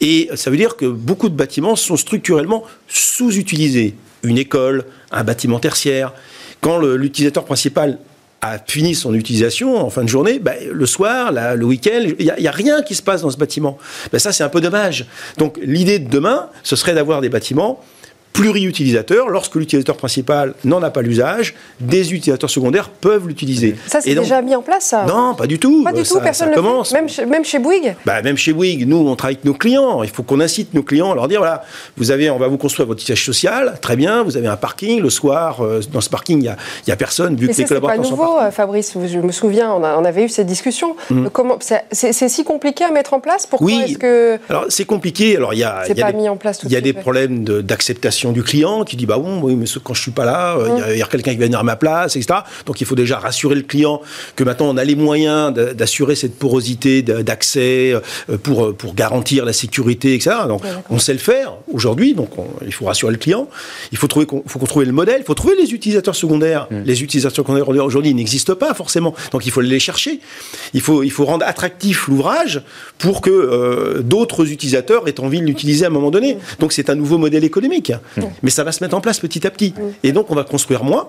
Et 0.00 0.28
ça 0.34 0.50
veut 0.50 0.56
dire 0.56 0.76
que 0.76 0.86
beaucoup 0.86 1.28
de 1.28 1.34
bâtiments 1.34 1.76
sont 1.76 1.96
structurellement 1.96 2.64
sous-utilisés. 2.86 3.94
Une 4.22 4.38
école, 4.38 4.84
un 5.10 5.24
bâtiment 5.24 5.58
tertiaire. 5.58 6.12
Quand 6.60 6.78
l'utilisateur 6.78 7.44
principal 7.44 7.98
a 8.42 8.58
fini 8.58 8.94
son 8.94 9.14
utilisation 9.14 9.76
en 9.76 9.90
fin 9.90 10.02
de 10.02 10.08
journée, 10.08 10.38
ben, 10.38 10.56
le 10.70 10.86
soir, 10.86 11.32
le 11.32 11.64
week-end, 11.64 12.00
il 12.18 12.34
n'y 12.38 12.48
a, 12.48 12.50
rien 12.50 12.82
qui 12.82 12.94
se 12.94 13.02
passe 13.02 13.22
dans 13.22 13.30
ce 13.30 13.36
bâtiment. 13.36 13.78
Ben, 14.12 14.18
ça, 14.18 14.32
c'est 14.32 14.44
un 14.44 14.48
peu 14.48 14.60
dommage. 14.60 15.06
Donc 15.36 15.58
l'idée 15.62 15.98
de 15.98 16.08
demain, 16.08 16.48
ce 16.62 16.76
serait 16.76 16.94
d'avoir 16.94 17.20
des 17.20 17.28
bâtiments 17.28 17.82
pluriutilisateur. 18.32 19.28
Lorsque 19.28 19.54
l'utilisateur 19.56 19.96
principal 19.96 20.54
n'en 20.64 20.82
a 20.82 20.90
pas 20.90 21.02
l'usage, 21.02 21.54
des 21.80 22.12
utilisateurs 22.12 22.50
secondaires 22.50 22.88
peuvent 22.88 23.26
l'utiliser. 23.28 23.76
Ça, 23.86 24.00
c'est 24.00 24.14
déjà 24.14 24.42
mis 24.42 24.54
en 24.54 24.62
place, 24.62 24.84
ça? 24.84 25.04
Non, 25.06 25.34
pas 25.34 25.46
du 25.46 25.58
tout. 25.58 25.84
Pas 25.84 25.92
du 25.92 26.02
tout, 26.02 26.20
personne 26.20 26.50
ne 26.50 26.54
commence. 26.54 26.92
Même, 26.92 27.08
chez, 27.08 27.26
même 27.26 27.44
chez 27.44 27.58
Bouygues? 27.58 27.94
Bah, 28.04 28.22
Même 28.22 28.36
chez 28.36 28.52
Bouygues, 28.52 28.86
nous, 28.86 28.96
on 28.96 29.16
travaille 29.16 29.36
avec 29.36 29.44
nos 29.44 29.54
clients. 29.54 30.02
Il 30.02 30.10
faut 30.10 30.22
qu'on 30.22 30.40
incite 30.40 30.74
nos 30.74 30.82
clients 30.82 31.12
à 31.12 31.14
leur 31.14 31.28
dire, 31.28 31.40
voilà, 31.40 31.64
vous 31.96 32.10
avez, 32.10 32.30
on 32.30 32.38
va 32.38 32.48
vous 32.48 32.58
construire 32.58 32.86
votre 32.86 33.02
siège 33.02 33.24
social, 33.24 33.78
très 33.80 33.96
bien, 33.96 34.22
vous 34.22 34.36
avez 34.36 34.46
un 34.46 34.56
parking, 34.56 35.00
le 35.00 35.10
soir, 35.10 35.64
euh, 35.64 35.80
dans 35.92 36.00
ce 36.00 36.10
parking, 36.10 36.38
il 36.38 36.42
n'y 36.42 36.48
a, 36.48 36.56
y 36.86 36.90
a 36.92 36.96
personne, 36.96 37.36
vu 37.36 37.48
que 37.48 37.56
les 37.56 37.64
collaborateurs 37.64 38.04
sont 38.04 38.16
pas 38.16 38.22
nouveau, 38.22 38.38
euh, 38.38 38.50
Fabrice, 38.50 38.94
je 39.06 39.18
me 39.18 39.32
souviens, 39.32 39.72
on, 39.72 40.04
avait 40.04 40.24
eu 40.24 40.28
cette 40.28 40.46
discussion. 40.46 40.96
Mmh. 41.10 41.26
C'est 41.92 42.28
si 42.28 42.44
compliqué 42.44 42.84
à 42.84 42.90
mettre 42.90 43.14
en 43.14 43.20
place? 43.20 43.46
Pourquoi 43.46 43.66
oui. 43.66 43.82
est-ce 43.84 43.98
que... 43.98 44.38
Alors, 44.48 44.66
c'est 44.68 44.84
compliqué. 44.84 45.36
Alors, 45.36 45.54
il 45.54 45.58
y 45.58 45.64
a, 45.64 45.86
y 45.86 46.02
a, 46.02 46.12
mis 46.12 46.28
en 46.28 46.36
place 46.36 46.60
il 46.64 46.72
y 46.72 46.76
a 46.76 46.80
des 46.80 46.92
problèmes 46.92 47.44
d'acceptation 47.44 48.19
du 48.28 48.42
client 48.42 48.84
qui 48.84 48.96
dit 48.96 49.06
bah 49.06 49.18
bon, 49.18 49.40
oui, 49.42 49.56
mais 49.56 49.66
quand 49.82 49.94
je 49.94 50.02
suis 50.02 50.10
pas 50.10 50.24
là, 50.24 50.56
euh, 50.56 50.92
il 50.92 50.98
y 50.98 51.02
a, 51.02 51.06
quelqu'un 51.06 51.32
qui 51.32 51.38
va 51.38 51.46
venir 51.46 51.58
à 51.58 51.62
ma 51.62 51.76
place, 51.76 52.16
etc. 52.16 52.40
Donc 52.66 52.80
il 52.80 52.86
faut 52.86 52.94
déjà 52.94 53.18
rassurer 53.18 53.54
le 53.54 53.62
client 53.62 54.00
que 54.36 54.44
maintenant 54.44 54.68
on 54.68 54.76
a 54.76 54.84
les 54.84 54.94
moyens 54.94 55.52
d'assurer 55.52 56.14
cette 56.14 56.38
porosité 56.38 57.02
d'accès 57.02 57.92
euh, 57.92 58.36
pour, 58.38 58.66
euh, 58.66 58.72
pour 58.72 58.94
garantir 58.94 59.44
la 59.44 59.52
sécurité, 59.52 60.14
etc. 60.14 60.36
Donc 60.48 60.62
on 60.90 60.98
sait 60.98 61.12
le 61.12 61.18
faire 61.18 61.54
aujourd'hui, 61.72 62.14
donc 62.14 62.30
il 62.64 62.72
faut 62.72 62.84
rassurer 62.84 63.12
le 63.12 63.18
client. 63.18 63.48
Il 63.92 63.98
faut 63.98 64.06
trouver 64.06 64.26
faut 64.46 64.58
qu'on 64.58 64.66
trouve 64.66 64.84
le 64.84 64.92
modèle, 64.92 65.16
il 65.20 65.24
faut 65.24 65.34
trouver 65.34 65.56
les 65.56 65.72
utilisateurs 65.72 66.14
secondaires. 66.14 66.66
Mm. 66.70 66.82
Les 66.84 67.02
utilisateurs 67.02 67.36
secondaires 67.36 67.68
aujourd'hui 67.68 68.14
n'existent 68.14 68.54
pas 68.54 68.74
forcément, 68.74 69.14
donc 69.32 69.46
il 69.46 69.52
faut 69.52 69.60
les 69.60 69.80
chercher. 69.80 70.20
Il 70.74 70.80
faut, 70.80 71.02
il 71.02 71.10
faut 71.10 71.24
rendre 71.24 71.46
attractif 71.46 72.08
l'ouvrage 72.08 72.62
pour 72.98 73.20
que 73.20 74.00
d'autres 74.02 74.50
utilisateurs 74.50 75.08
aient 75.08 75.20
envie 75.20 75.40
de 75.40 75.46
l'utiliser 75.46 75.84
à 75.84 75.88
un 75.88 75.92
moment 75.92 76.10
donné. 76.10 76.34
Mm. 76.34 76.38
Donc 76.60 76.72
c'est 76.72 76.90
un 76.90 76.94
nouveau 76.94 77.18
modèle 77.18 77.44
économique. 77.44 77.92
Mais 78.42 78.50
ça 78.50 78.64
va 78.64 78.72
se 78.72 78.82
mettre 78.82 78.96
en 78.96 79.00
place 79.00 79.20
petit 79.20 79.46
à 79.46 79.50
petit. 79.50 79.74
Et 80.02 80.12
donc, 80.12 80.30
on 80.30 80.34
va 80.34 80.44
construire 80.44 80.84
moins. 80.84 81.08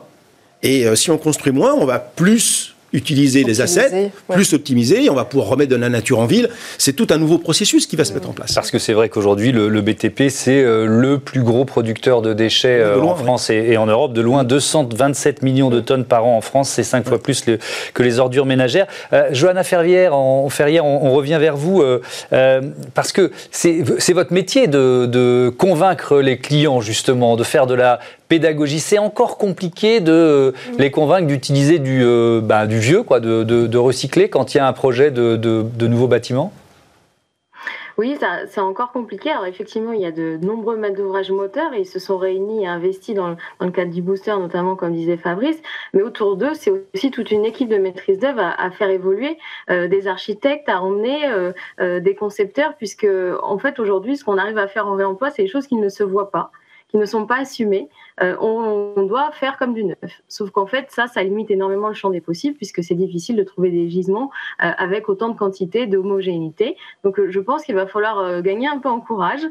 Et 0.64 0.86
euh, 0.86 0.96
si 0.96 1.10
on 1.10 1.18
construit 1.18 1.52
moins, 1.52 1.74
on 1.74 1.86
va 1.86 2.00
plus 2.00 2.76
utiliser 2.94 3.44
les 3.44 3.62
assets, 3.62 4.12
plus 4.28 4.54
optimiser, 4.54 5.06
et 5.06 5.10
on 5.10 5.16
va 5.16 5.26
pouvoir 5.26 5.50
remettre 5.50 5.72
de 5.72 5.76
la 5.76 5.90
nature 5.90 6.20
en 6.20 6.26
ville. 6.26 6.50
C'est 6.78 6.94
tout 6.94 7.08
un 7.10 7.18
nouveau 7.18 7.38
processus 7.38 7.88
qui 7.88 7.96
va 7.96 8.04
se 8.04 8.14
mettre 8.14 8.30
en 8.30 8.34
place. 8.34 8.54
Parce 8.54 8.72
que 8.72 8.80
c'est 8.80 8.94
vrai 8.94 9.10
qu'aujourd'hui, 9.10 9.52
le, 9.52 9.82
BTP, 9.82 10.30
c'est 10.30 10.64
euh, 10.64 10.86
le 10.86 11.18
plus 11.18 11.42
gros 11.42 11.66
producteur 11.66 12.22
de 12.22 12.34
déchets 12.34 12.80
euh, 12.80 13.02
en 13.02 13.16
France 13.16 13.50
et, 13.50 13.78
en 13.78 13.88
Europe. 13.88 14.14
De 14.14 14.22
loin, 14.22 14.44
227 14.44 15.42
millions 15.42 15.70
de 15.70 15.80
tonnes 15.80 16.06
par 16.06 16.26
an 16.26 16.38
en 16.38 16.42
France, 16.42 16.70
c'est 16.70 16.84
cinq 16.84 17.08
fois 17.08 17.20
plus 17.22 17.44
que 17.94 18.04
les 18.04 18.20
ordures 18.20 18.46
ménagères. 18.46 18.88
Euh, 19.14 19.30
Johanna 19.32 19.64
Ferrière, 19.64 20.16
en, 20.16 20.50
Ferrière, 20.50 20.86
on, 20.86 21.12
revient 21.12 21.38
vers 21.40 21.58
vous, 21.58 21.84
parce 22.94 23.12
que 23.12 23.32
c'est 23.52 24.14
votre 24.14 24.34
métier 24.34 24.68
de, 24.68 25.06
de 25.06 25.50
convaincre 25.50 26.20
les 26.20 26.38
clients, 26.38 26.80
justement, 26.82 27.36
de 27.36 27.44
faire 27.44 27.68
de 27.68 27.74
la 27.74 28.00
pédagogie. 28.32 28.80
C'est 28.80 28.98
encore 28.98 29.38
compliqué 29.38 30.00
de 30.00 30.54
les 30.80 30.90
convaincre 30.90 31.28
d'utiliser 31.28 31.80
du, 31.80 32.02
euh, 32.02 32.40
bah, 32.40 32.66
du 32.66 32.80
vieux, 32.80 33.04
quoi, 33.04 33.20
de, 33.20 33.44
de, 33.44 33.78
recycler 33.78 34.30
quand 34.30 34.54
il 34.54 34.58
y 34.58 34.62
a 34.62 34.68
un 34.68 34.72
projet 34.72 35.12
de, 35.12 35.36
de 35.36 35.88
nouveaux 35.88 36.08
bâtiments 36.08 36.54
oui, 37.98 38.18
c'est 38.48 38.62
encore 38.62 38.92
compliqué. 38.92 39.30
Alors 39.30 39.46
effectivement, 39.46 39.92
il 39.92 40.02
y 40.02 40.06
a 40.06 40.12
de 40.12 40.40
nombreux 40.42 40.76
maîtres 40.76 40.96
d'ouvrage 40.96 41.30
moteurs 41.30 41.72
et 41.74 41.82
ils 41.82 41.86
se 41.86 42.00
sont 42.00 42.18
réunis 42.18 42.64
et 42.64 42.68
investis 42.68 43.14
dans, 43.14 43.36
dans, 43.60 43.66
le 43.66 43.72
cadre 43.72 43.92
du 43.92 44.02
booster, 44.02 44.32
notamment 44.32 44.76
comme 44.76 44.94
disait 44.94 45.18
Fabrice. 45.18 45.62
Mais 45.94 46.02
autour 46.02 46.36
d'eux, 46.36 46.56
c'est 46.56 46.72
aussi 46.96 47.12
toute 47.12 47.30
une 47.30 47.46
équipe 47.46 47.70
de 47.70 47.78
maîtrise 47.78 48.18
d'œuvre 48.18 48.42
à, 48.58 48.72
faire 48.72 48.90
évoluer, 48.90 49.38
euh, 49.70 49.88
des 49.88 50.08
architectes, 50.08 50.68
à 50.68 50.82
emmener 50.82 51.28
euh, 51.30 51.52
euh, 51.80 52.00
des 52.00 52.16
concepteurs, 52.16 52.76
puisque 52.76 53.08
en 53.44 53.60
fait 53.60 53.78
aujourd'hui, 53.78 54.18
ce 54.18 54.24
qu'on 54.24 54.40
arrive 54.40 54.58
à 54.58 54.68
faire 54.68 54.88
en 54.88 54.96
réemploi, 54.96 55.30
c'est 55.30 55.44
des 55.44 55.50
choses 55.50 55.68
qui 55.68 55.76
ne 55.76 55.90
se 55.90 56.04
voient 56.04 56.32
pas 56.32 56.52
qui 56.92 56.98
ne 56.98 57.06
sont 57.06 57.26
pas 57.26 57.38
assumés, 57.38 57.88
euh, 58.22 58.36
on, 58.42 59.04
doit 59.04 59.32
faire 59.32 59.58
comme 59.58 59.74
du 59.74 59.86
neuf. 59.86 60.22
Sauf 60.28 60.52
qu'en 60.52 60.68
fait, 60.68 60.92
ça, 60.92 61.08
ça 61.08 61.24
limite 61.24 61.50
énormément 61.50 61.88
le 61.88 61.94
champ 61.94 62.10
des 62.10 62.20
possibles 62.20 62.58
puisque 62.58 62.84
c'est 62.84 62.96
difficile 62.96 63.38
de 63.38 63.44
trouver 63.44 63.72
des 63.72 63.90
gisements 63.90 64.30
euh, 64.62 64.70
avec 64.78 65.08
autant 65.08 65.30
de 65.30 65.38
quantité, 65.38 65.88
d'homogénéité. 65.88 66.76
Donc, 67.06 67.18
euh, 67.18 67.32
je 67.32 67.40
pense 67.40 67.64
qu'il 67.64 67.76
va 67.76 67.88
falloir 67.88 68.42
gagner 68.42 68.68
un 68.68 68.80
peu 68.80 68.90
en 68.90 69.00
courage. 69.00 69.48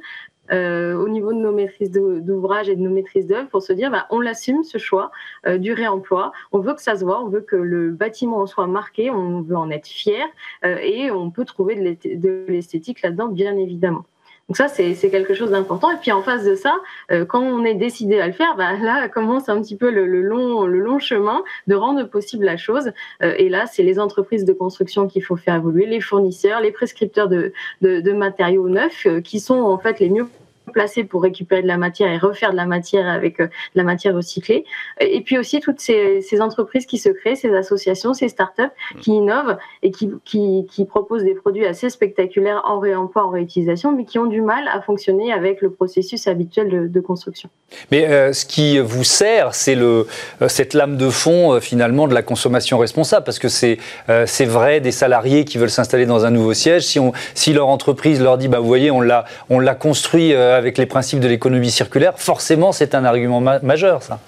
au 0.51 1.09
niveau 1.09 1.33
de 1.33 1.39
nos 1.39 1.53
maîtrises 1.53 1.93
d'ouvrage 1.93 2.69
et 2.69 2.77
de 2.77 2.83
nos 2.83 2.91
maîtrises 2.91 3.27
d'œuvre 3.27 3.49
pour 3.49 3.63
se 3.63 3.73
dire 3.73 3.89
bah, 3.91 4.07
on 4.11 4.21
l'assume 4.21 4.65
ce 4.65 4.79
choix 4.79 5.13
du 5.47 5.73
réemploi, 5.73 6.33
on 6.51 6.59
veut 6.59 6.75
que 6.75 6.83
ça 6.83 6.97
se 6.97 7.05
voit, 7.05 7.23
on 7.23 7.29
veut 7.29 7.41
que 7.41 7.55
le 7.55 7.93
bâtiment 7.93 8.39
en 8.39 8.47
soit 8.47 8.67
marqué, 8.67 9.11
on 9.11 9.43
veut 9.43 9.57
en 9.57 9.71
être 9.71 9.87
fier 9.87 10.27
et 10.65 11.13
on 11.13 11.31
peut 11.31 11.45
trouver 11.45 11.97
de 12.05 12.45
l'esthétique 12.49 13.01
là-dedans 13.03 13.29
bien 13.29 13.57
évidemment. 13.57 14.05
Donc 14.51 14.57
ça, 14.57 14.67
c'est 14.67 15.11
quelque 15.11 15.33
chose 15.33 15.53
d'important. 15.53 15.93
Et 15.93 15.97
puis 16.03 16.11
en 16.11 16.23
face 16.23 16.45
de 16.45 16.57
ça, 16.57 16.75
euh, 17.13 17.25
quand 17.25 17.41
on 17.41 17.65
est 17.65 17.77
décidé 17.77 18.19
à 18.19 18.27
le 18.27 18.33
faire, 18.33 18.57
bah, 18.57 18.77
là 18.77 19.09
commence 19.09 19.49
un 19.49 19.63
petit 19.63 19.77
peu 19.77 19.93
le, 19.93 20.05
long, 20.23 20.67
le 20.67 20.81
long 20.81 20.99
chemin 20.99 21.45
de 21.69 21.77
rendre 21.77 22.03
possible 22.03 22.47
la 22.47 22.57
chose. 22.57 22.91
Euh, 23.23 23.33
et 23.39 23.49
là, 23.49 23.67
c'est 23.67 23.85
les 23.85 24.01
entreprises 24.01 24.45
de 24.45 24.53
construction 24.53 25.07
qu'il 25.07 25.23
faut 25.23 25.37
faire 25.37 25.55
évoluer, 25.55 25.87
les 25.87 26.01
fournisseurs, 26.01 26.61
les 26.61 26.73
prescripteurs 26.73 27.29
de, 27.29 27.53
de, 27.81 28.13
matériaux 28.13 28.69
neufs, 28.69 29.07
euh, 29.07 29.21
qui 29.21 29.39
sont 29.39 29.61
en 29.61 29.79
fait 29.79 30.01
les 30.01 30.11
mieux 30.11 30.27
placés 30.71 31.05
pour 31.05 31.23
récupérer 31.23 31.63
de 31.63 31.67
la 31.67 31.77
matière 31.77 32.11
et 32.11 32.19
refaire 32.19 32.53
de 32.53 32.57
la 32.57 32.67
matière 32.67 33.09
avec 33.09 33.41
euh, 33.41 33.47
de 33.47 33.51
la 33.75 33.83
matière 33.83 34.15
recyclée. 34.15 34.65
Et 35.01 35.21
puis 35.21 35.39
aussi 35.39 35.61
toutes 35.61 35.81
ces, 35.81 36.21
entreprises 36.41 36.87
qui 36.87 36.99
se 36.99 37.09
créent, 37.11 37.37
ces 37.37 37.55
associations, 37.55 38.15
ces 38.15 38.29
startups 38.29 38.63
qui 39.01 39.11
innovent 39.11 39.57
et 39.83 39.91
qui, 39.91 40.11
qui, 40.25 40.85
proposent 40.87 41.23
des 41.23 41.35
produits 41.35 41.67
assez 41.67 41.91
spectaculaires 41.91 42.63
en 42.65 42.79
réemploi, 42.79 43.25
en 43.25 43.31
réutilisation, 43.31 43.93
mais 43.93 44.05
qui 44.05 44.19
ont 44.19 44.27
du 44.27 44.41
mal 44.41 44.69
à 44.69 44.81
fonctionner 44.81 45.33
avec 45.33 45.61
le 45.61 45.71
processus 45.71 46.27
habituel 46.27 46.91
de, 46.91 47.01
construction. 47.01 47.51
Mais 47.91 48.09
euh, 48.09 48.33
ce 48.33 48.45
qui 48.47 48.79
vous 48.79 49.05
sert, 49.05 49.55
c'est 49.55 49.75
le, 49.75 50.07
euh, 50.41 50.49
cette 50.49 50.75
lame 50.75 50.97
de 50.97 51.11
fond 51.11 51.61
finalement 51.61 52.09
de 52.09 52.15
la 52.15 52.23
consommation 52.23 52.79
responsable, 52.79 53.25
parce 53.25 53.39
que 53.39 53.49
c'est 53.49 53.79
c'est 54.27 54.45
vrai 54.45 54.81
des 54.81 54.93
salariés 54.93 55.45
qui 55.45 55.59
veulent 55.59 55.71
s'installer 55.71 56.07
dans 56.07 56.25
un 56.25 56.31
nouveau 56.31 56.55
siège. 56.55 56.83
Si, 56.83 56.99
on, 56.99 57.13
si 57.35 57.53
leur 57.53 57.69
entreprise 57.69 58.21
leur 58.21 58.39
dit, 58.39 58.49
bah, 58.49 58.59
vous 58.59 58.67
voyez, 58.67 58.91
on 58.91 59.01
l'a 59.01 59.75
construit 59.75 60.35
avec 60.35 60.60
les 60.79 60.87
principes 60.87 61.21
de 61.21 61.29
l'économie 61.29 61.71
circulaire, 61.71 62.15
forcément, 62.17 62.73
c'est 62.73 62.95
un 62.95 63.05
argument 63.05 63.41
majeur, 63.41 64.03
ça. 64.03 64.21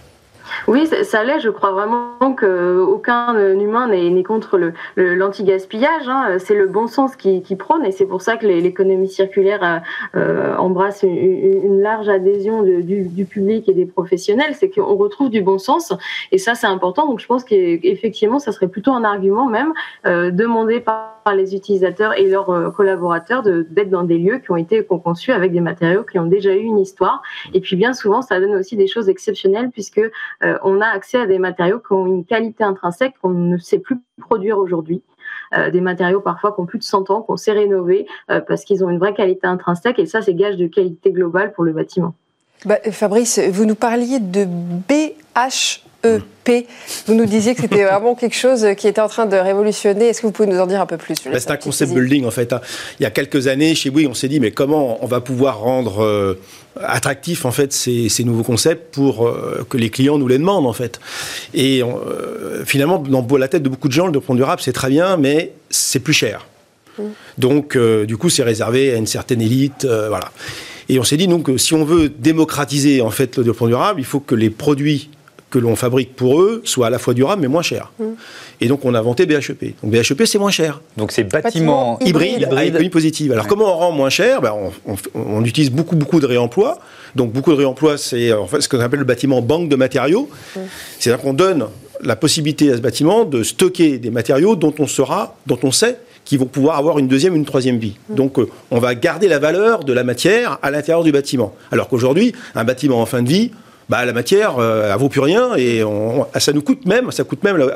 Oui, 0.69 0.87
ça, 0.87 1.25
l'est. 1.25 1.41
Je 1.41 1.51
crois 1.51 1.73
vraiment 1.73 2.35
qu'aucun 2.35 3.37
humain 3.59 3.89
n'est 3.89 4.23
contre 4.23 4.59
l'anti-gaspillage. 4.97 6.09
Hein. 6.09 6.39
C'est 6.39 6.55
le 6.55 6.67
bon 6.67 6.87
sens 6.87 7.17
qui, 7.17 7.43
prône 7.57 7.85
et 7.85 7.93
c'est 7.93 8.07
pour 8.07 8.23
ça 8.23 8.37
que 8.37 8.47
l'économie 8.47 9.09
circulaire 9.09 9.83
euh, 10.17 10.57
embrasse 10.57 11.03
une, 11.03 11.81
large 11.83 12.09
adhésion 12.09 12.63
du, 12.63 13.25
public 13.25 13.69
et 13.69 13.75
des 13.75 13.87
professionnels. 13.87 14.55
C'est 14.55 14.71
qu'on 14.71 14.97
retrouve 14.97 15.31
du 15.31 15.43
bon 15.43 15.59
sens 15.59 15.93
et 16.31 16.39
ça, 16.39 16.55
c'est 16.55 16.67
important. 16.67 17.07
Donc, 17.07 17.21
je 17.21 17.27
pense 17.27 17.45
qu'effectivement, 17.45 18.39
ça 18.39 18.53
serait 18.53 18.69
plutôt 18.69 18.93
un 18.93 19.05
argument 19.05 19.47
même 19.47 19.73
euh, 20.07 20.31
demandé 20.31 20.81
par 20.81 21.13
les 21.35 21.55
utilisateurs 21.55 22.19
et 22.19 22.29
leurs 22.29 22.51
euh, 22.51 22.71
collaborateurs 22.71 23.43
d'être 23.43 23.91
dans 23.91 24.03
des 24.03 24.19
lieux 24.19 24.39
qui 24.39 24.51
ont 24.51 24.57
été 24.57 24.85
conçus 24.85 25.31
avec 25.31 25.53
des 25.53 25.61
matériaux 25.61 26.03
qui 26.03 26.19
ont 26.19 26.27
déjà 26.27 26.55
eu 26.55 26.63
une 26.63 26.79
histoire. 26.79 27.23
Et 27.55 27.61
puis 27.61 27.77
bien 27.77 27.93
souvent, 27.93 28.23
ça 28.23 28.41
donne 28.41 28.55
aussi 28.55 28.77
des 28.77 28.89
choses 28.89 29.09
exceptionnelles 29.09 29.71
puisque 29.71 30.01
euh, 30.43 30.52
on 30.63 30.81
a 30.81 30.87
accès 30.87 31.19
à 31.19 31.27
des 31.27 31.39
matériaux 31.39 31.79
qui 31.79 31.93
ont 31.93 32.07
une 32.07 32.25
qualité 32.25 32.65
intrinsèque 32.65 33.15
qu'on 33.21 33.31
ne 33.31 33.59
sait 33.59 33.79
plus 33.79 33.99
produire 34.21 34.59
aujourd'hui. 34.59 35.03
Euh, 35.55 35.71
des 35.71 35.81
matériaux 35.81 36.21
parfois 36.21 36.53
qui 36.53 36.61
ont 36.61 36.67
plus 36.67 36.79
de 36.79 36.85
100 36.85 37.11
ans, 37.11 37.23
qu'on 37.23 37.37
sait 37.37 37.53
rénover 37.53 38.07
parce 38.27 38.65
qu'ils 38.65 38.85
ont 38.85 38.91
une 38.91 38.99
vraie 38.99 39.15
qualité 39.15 39.47
intrinsèque 39.47 39.99
et 39.99 40.07
ça, 40.07 40.23
c'est 40.23 40.35
gage 40.35 40.57
de 40.57 40.67
qualité 40.67 41.13
globale 41.13 41.53
pour 41.53 41.65
le 41.65 41.73
bâtiment. 41.73 42.15
Bah, 42.65 42.79
Fabrice, 42.91 43.39
vous 43.39 43.65
nous 43.65 43.75
parliez 43.75 44.19
de 44.21 44.47
BH 44.47 45.83
EP. 46.05 46.67
Vous 47.07 47.15
nous 47.15 47.27
disiez 47.27 47.55
que 47.55 47.61
c'était 47.61 47.85
vraiment 47.85 48.15
quelque 48.15 48.35
chose 48.35 48.67
qui 48.77 48.89
était 48.89 49.01
en 49.01 49.09
train 49.09 49.27
de 49.27 49.37
révolutionner. 49.37 50.09
Est-ce 50.09 50.21
que 50.21 50.27
vous 50.27 50.33
pouvez 50.33 50.49
nous 50.49 50.59
en 50.59 50.67
dire 50.67 50.81
un 50.81 50.87
peu 50.87 50.97
plus 50.97 51.15
bah, 51.25 51.39
C'est 51.39 51.51
un 51.51 51.57
concept 51.57 51.93
building 51.93 52.25
en 52.25 52.31
fait. 52.31 52.53
Hein. 52.53 52.61
Il 52.99 53.05
y 53.05 53.07
a 53.07 53.11
quelques 53.11 53.47
années, 53.47 53.75
chez 53.75 53.91
Bouygues, 53.91 54.09
on 54.09 54.15
s'est 54.15 54.29
dit 54.29 54.41
mais 54.41 54.51
comment 54.51 55.03
on 55.03 55.07
va 55.07 55.21
pouvoir 55.21 55.61
rendre 55.61 56.03
euh, 56.03 56.41
attractifs 56.83 57.45
en 57.45 57.53
fait 57.53 57.73
ces, 57.73 58.25
nouveaux 58.25 58.43
concepts 58.43 58.95
pour 58.95 59.27
euh, 59.27 59.65
que 59.69 59.77
les 59.77 59.91
clients 59.91 60.19
nous 60.19 60.29
les 60.29 60.39
demandent 60.39 60.67
en 60.67 60.73
fait. 60.73 61.01
Et 61.55 61.83
euh, 61.83 62.65
finalement, 62.65 62.99
dans 62.99 63.37
la 63.37 63.49
tête 63.49 63.63
de 63.63 63.69
beaucoup 63.69 63.89
de 63.89 63.93
gens, 63.93 64.07
le 64.07 64.13
développement 64.13 64.35
durable 64.35 64.61
c'est 64.63 64.73
très 64.73 64.91
bien, 64.91 65.17
mais 65.17 65.53
c'est 65.71 66.01
plus 66.01 66.15
cher. 66.15 66.47
Mm. 66.99 67.03
Donc 67.39 67.79
du 67.79 68.17
coup, 68.17 68.29
c'est 68.29 68.43
réservé 68.43 68.93
à 68.93 68.97
une 68.97 69.07
certaine 69.07 69.41
élite, 69.41 69.87
voilà. 69.87 70.33
Et 70.89 70.99
on 70.99 71.05
s'est 71.05 71.17
dit 71.17 71.29
donc 71.29 71.49
si 71.57 71.75
on 71.75 71.85
veut 71.85 72.09
démocratiser 72.09 73.01
en 73.01 73.11
fait 73.11 73.37
le 73.37 73.45
développement 73.45 73.69
durable, 73.69 74.01
il 74.01 74.05
faut 74.05 74.21
que 74.21 74.35
les 74.35 74.51
produits 74.51 75.09
que 75.53 75.59
l'on 75.59 75.77
fabrique 75.77 76.17
pour 76.17 76.41
eux 76.41 76.63
soit 76.65 76.87
à 76.87 76.91
la 76.91 76.99
fois 76.99 77.13
durable 77.15 77.43
mais 77.43 77.49
moins 77.49 77.63
cher. 77.63 77.93
Mm. 78.01 78.05
Et 78.63 78.69
donc 78.69 78.85
on 78.85 78.95
a 78.95 78.99
inventé 78.99 79.27
BHEP. 79.27 79.75
Donc 79.83 79.93
BHEP 79.93 80.23
c'est 80.25 80.39
moins 80.39 80.51
cher. 80.51 80.81
Donc 80.97 81.13
c'est 81.13 81.25
bâtiment, 81.25 81.99
hybride, 82.01 82.49
à 82.51 82.65
économie 82.65 82.89
positive. 82.89 83.33
Alors 83.33 83.47
comment 83.47 83.67
on 83.67 83.79
rend 83.79 83.93
moins 83.93 84.11
cher? 84.11 84.41
Ben, 84.41 84.55
on, 85.15 85.45
utilise 85.45 85.71
beaucoup 85.71 85.95
beaucoup 85.95 86.21
de 86.21 86.27
réemploi. 86.27 86.79
Donc 87.15 87.33
beaucoup 87.33 87.53
de 87.53 87.57
réemploi 87.59 87.99
c'est 87.99 88.33
en 88.33 88.47
fait 88.47 88.63
ce 88.63 88.69
qu'on 88.69 88.81
appelle 88.81 89.01
le 89.01 89.05
bâtiment 89.05 89.43
banque 89.43 89.69
de 89.69 89.77
matériaux. 89.77 90.29
Mm. 90.57 90.61
C'est-à-dire 90.99 91.23
qu'on 91.23 91.35
donne 91.35 91.67
la 92.01 92.17
possibilité 92.17 92.73
à 92.73 92.77
ce 92.77 92.81
bâtiment 92.81 93.25
de 93.25 93.43
stocker 93.43 93.99
des 93.99 94.11
matériaux 94.11 94.57
dont 94.57 94.75
on 94.79 94.87
sera, 94.87 95.37
dont 95.47 95.59
on 95.63 95.71
sait 95.71 95.99
qu'ils 96.25 96.39
vont 96.39 96.47
pouvoir 96.47 96.79
avoir 96.79 96.99
une 96.99 97.09
deuxième, 97.09 97.37
une 97.37 97.45
troisième 97.45 97.79
vie. 97.79 97.97
Mm. 98.09 98.15
Donc, 98.15 98.39
euh, 98.39 98.49
on 98.71 98.79
va 98.79 98.95
garder 98.95 99.29
la 99.29 99.39
valeur 99.39 99.85
de 99.85 99.93
la 99.93 100.03
matière 100.03 100.59
à 100.63 100.71
l'intérieur 100.71 101.05
du 101.05 101.13
bâtiment. 101.13 101.55
Alors 101.71 101.89
qu'aujourd'hui, 101.89 102.33
un 102.55 102.65
bâtiment 102.65 103.01
en 103.01 103.07
fin 103.07 103.23
de 103.23 103.29
vie, 103.29 103.51
bah, 103.89 104.05
la 104.05 104.13
matière, 104.13 104.59
euh, 104.59 104.91
elle 104.93 104.99
vaut 104.99 105.09
plus 105.09 105.21
rien 105.21 105.55
et 105.57 105.83
ça 106.39 106.53
nous 106.53 106.63
coûte 106.63 106.87
même, 106.87 107.11
ça 107.11 107.25
coûte 107.25 107.43
même 107.45 107.71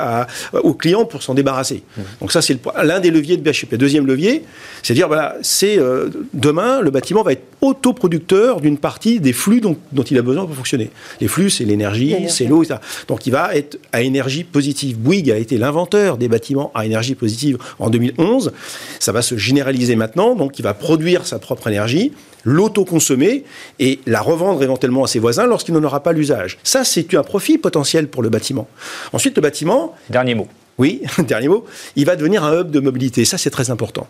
aux 0.53 0.75
clients 0.75 1.05
pour 1.05 1.23
s'en 1.23 1.35
débarrasser. 1.35 1.83
Mmh. 1.97 2.01
Donc 2.21 2.33
ça, 2.33 2.43
c'est 2.43 2.59
l'un 2.83 3.01
des 3.01 3.11
leviers 3.11 3.37
de 3.37 3.43
BHP. 3.43 3.75
Deuxième 3.75 4.07
levier, 4.07 4.45
c'est 4.83 4.95
dire, 4.95 5.09
voilà, 5.09 5.37
c'est 5.43 5.79
euh, 5.79 6.09
demain, 6.35 6.81
le 6.81 6.91
bâtiment 6.91 7.23
va 7.23 7.33
être 7.33 7.43
autoproducteur 7.61 8.61
d'une 8.61 8.79
partie 8.79 9.21
des 9.21 9.33
flux 9.33 9.61
dont, 9.61 9.77
il 10.11 10.19
a 10.19 10.23
besoin 10.23 10.47
pour 10.47 10.55
fonctionner. 10.55 10.91
Les 11.21 11.29
flux, 11.29 11.51
c'est 11.51 11.65
l'énergie, 11.65 12.15
c'est 12.29 12.45
l'eau, 12.45 12.63
etc. 12.63 12.81
Donc 13.09 13.27
il 13.27 13.31
va 13.31 13.55
être 13.55 13.79
à 13.93 14.03
énergie 14.03 14.45
positive. 14.45 14.99
Bouygues 14.99 15.31
a 15.31 15.37
été 15.37 15.59
l'inventeur 15.59 16.17
des 16.17 16.29
bâtiments 16.29 16.71
à 16.75 16.87
énergie 16.87 17.15
positive 17.15 17.59
en 17.79 17.91
2011. 17.91 18.53
Ça 19.01 19.13
va 19.13 19.23
se 19.23 19.37
généraliser 19.37 19.97
maintenant, 19.97 20.35
donc 20.35 20.59
il 20.59 20.63
va 20.63 20.75
produire 20.75 21.27
sa 21.27 21.39
propre 21.39 21.69
énergie 21.69 22.13
l'autoconsommer 22.47 23.43
et 23.81 23.99
la 24.07 24.21
revendre 24.21 24.63
éventuellement 24.63 25.05
à 25.05 25.09
ses 25.09 25.19
voisins 25.19 25.47
lorsqu'il 25.47 25.75
n'en 25.75 25.83
aura 25.83 26.03
pas 26.07 26.13
l'usage. 26.13 26.59
Ça, 26.63 26.85
c'est 26.85 27.15
un 27.15 27.25
profit 27.25 27.59
potentiel 27.59 28.07
pour 28.07 28.23
le 28.23 28.29
bâtiment. 28.29 28.69
Ensuite, 29.13 29.35
le 29.35 29.43
bâtiment... 29.43 29.97
Dernier 30.09 30.37
mot. 30.37 30.47
Oui, 30.79 31.03
dernier 31.19 31.49
mot. 31.49 31.67
Il 31.97 32.07
va 32.07 32.15
devenir 32.15 32.45
un 32.45 32.61
hub 32.61 32.71
de 32.71 32.79
mobilité. 32.79 33.25
Ça, 33.25 33.39
c'est 33.39 33.51
très 33.51 33.71
important. 33.71 34.07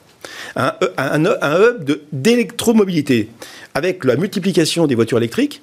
Un, 0.56 0.74
un, 0.98 1.24
un 1.24 1.58
hub 1.58 1.90
d'électromobilité. 2.12 3.30
Avec 3.72 4.04
la 4.04 4.16
multiplication 4.16 4.86
des 4.86 4.94
voitures 4.94 5.16
électriques, 5.16 5.62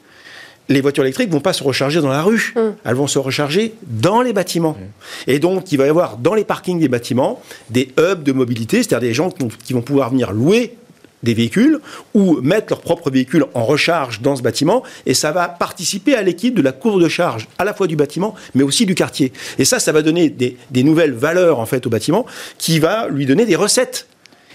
les 0.69 0.81
voitures 0.81 1.03
électriques 1.03 1.27
ne 1.27 1.33
vont 1.33 1.39
pas 1.39 1.53
se 1.53 1.63
recharger 1.63 2.01
dans 2.01 2.09
la 2.09 2.23
rue, 2.23 2.53
hum. 2.55 2.73
elles 2.83 2.95
vont 2.95 3.05
se 3.05 3.19
recharger 3.19 3.75
dans 3.83 4.23
les 4.23 4.33
bâtiments. 4.33 4.75
Hum. 4.79 4.87
Et 5.27 5.37
donc, 5.37 5.71
il 5.71 5.77
va 5.77 5.85
y 5.85 5.89
avoir 5.89 6.17
dans 6.17 6.33
les 6.33 6.45
parkings 6.45 6.79
des 6.79 6.87
bâtiments 6.87 7.43
des 7.69 7.91
hubs 7.99 8.23
de 8.23 8.31
mobilité, 8.31 8.77
c'est-à-dire 8.77 9.07
des 9.07 9.13
gens 9.13 9.29
qui 9.29 9.73
vont 9.73 9.83
pouvoir 9.83 10.09
venir 10.09 10.31
louer 10.31 10.77
des 11.23 11.33
véhicules 11.33 11.79
ou 12.13 12.41
mettre 12.41 12.67
leur 12.69 12.81
propre 12.81 13.09
véhicule 13.09 13.45
en 13.53 13.63
recharge 13.63 14.21
dans 14.21 14.35
ce 14.35 14.41
bâtiment 14.41 14.83
et 15.05 15.13
ça 15.13 15.31
va 15.31 15.47
participer 15.47 16.15
à 16.15 16.21
l'équipe 16.21 16.55
de 16.55 16.61
la 16.61 16.71
courbe 16.71 17.01
de 17.01 17.09
charge 17.09 17.47
à 17.57 17.65
la 17.65 17.73
fois 17.73 17.87
du 17.87 17.95
bâtiment 17.95 18.35
mais 18.53 18.63
aussi 18.63 18.85
du 18.85 18.95
quartier. 18.95 19.33
Et 19.57 19.65
ça, 19.65 19.79
ça 19.79 19.91
va 19.91 20.01
donner 20.01 20.29
des, 20.29 20.83
nouvelles 20.83 21.13
valeurs 21.13 21.59
en 21.59 21.65
fait 21.65 21.85
au 21.87 21.89
bâtiment 21.89 22.25
qui 22.57 22.79
va 22.79 23.07
lui 23.07 23.25
donner 23.25 23.45
des 23.45 23.55
recettes. 23.55 24.07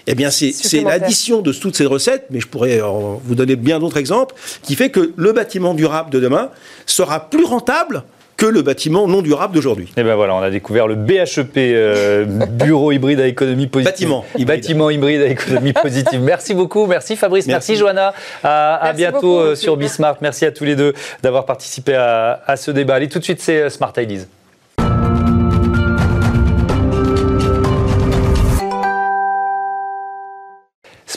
Eh 0.06 0.14
bien, 0.14 0.30
c'est 0.30 0.80
l'addition 0.82 1.42
de 1.42 1.52
toutes 1.52 1.76
ces 1.76 1.84
recettes, 1.84 2.26
mais 2.30 2.40
je 2.40 2.46
pourrais 2.46 2.80
vous 2.80 3.34
donner 3.34 3.56
bien 3.56 3.78
d'autres 3.78 3.98
exemples, 3.98 4.34
qui 4.62 4.74
fait 4.74 4.88
que 4.88 5.12
le 5.14 5.32
bâtiment 5.32 5.74
durable 5.74 6.10
de 6.10 6.18
demain 6.18 6.50
sera 6.86 7.28
plus 7.28 7.44
rentable 7.44 8.04
que 8.38 8.46
le 8.46 8.62
bâtiment 8.62 9.08
non 9.08 9.20
durable 9.20 9.52
d'aujourd'hui. 9.52 9.86
Et 9.96 10.00
eh 10.00 10.04
ben 10.04 10.14
voilà, 10.14 10.34
on 10.34 10.40
a 10.40 10.48
découvert 10.48 10.86
le 10.86 10.94
BHEP, 10.94 11.56
euh, 11.56 12.24
bureau 12.50 12.92
hybride 12.92 13.20
à 13.20 13.26
économie 13.26 13.66
positive. 13.66 13.92
Bâtiment 13.92 14.24
hybride. 14.36 14.46
Bâtiment 14.46 14.90
hybride 14.90 15.20
à 15.22 15.26
économie 15.26 15.72
positive. 15.72 16.20
Merci 16.22 16.54
beaucoup, 16.54 16.86
merci 16.86 17.16
Fabrice, 17.16 17.48
merci, 17.48 17.74
Johanna. 17.74 18.14
À, 18.44 18.92
bientôt 18.94 19.40
euh, 19.40 19.54
sur 19.56 19.76
Bismart. 19.76 20.18
Merci 20.22 20.46
à 20.46 20.52
tous 20.52 20.64
les 20.64 20.76
deux 20.76 20.94
d'avoir 21.22 21.46
participé 21.46 21.94
à, 21.94 22.40
à, 22.46 22.56
ce 22.56 22.70
débat. 22.70 22.94
Allez, 22.94 23.08
tout 23.08 23.18
de 23.18 23.24
suite, 23.24 23.40
c'est 23.40 23.62
euh, 23.62 23.70
Smart 23.70 23.92
Ideas. 23.98 24.26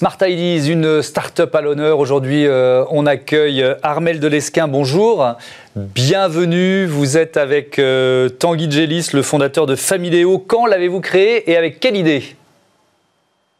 Smart 0.02 0.18
Ideas, 0.20 0.68
une 0.68 1.04
start-up 1.04 1.54
à 1.54 1.62
l'honneur. 1.62 2.00
Aujourd'hui, 2.00 2.48
euh, 2.48 2.84
on 2.90 3.06
accueille 3.06 3.64
Armel 3.84 4.20
Delesquin. 4.20 4.68
Bonjour. 4.68 5.36
Bienvenue. 5.76 6.88
Vous 6.88 7.20
êtes 7.20 7.38
avec 7.38 7.78
euh, 7.78 8.28
Tanguy 8.28 8.72
Gélis, 8.72 9.10
le 9.14 9.22
fondateur 9.22 9.68
de 9.68 9.76
Familéo. 9.76 10.40
Quand 10.40 10.66
l'avez-vous 10.66 11.02
créé 11.02 11.52
et 11.52 11.56
avec 11.56 11.80
quelle 11.80 11.96
idée? 11.96 12.24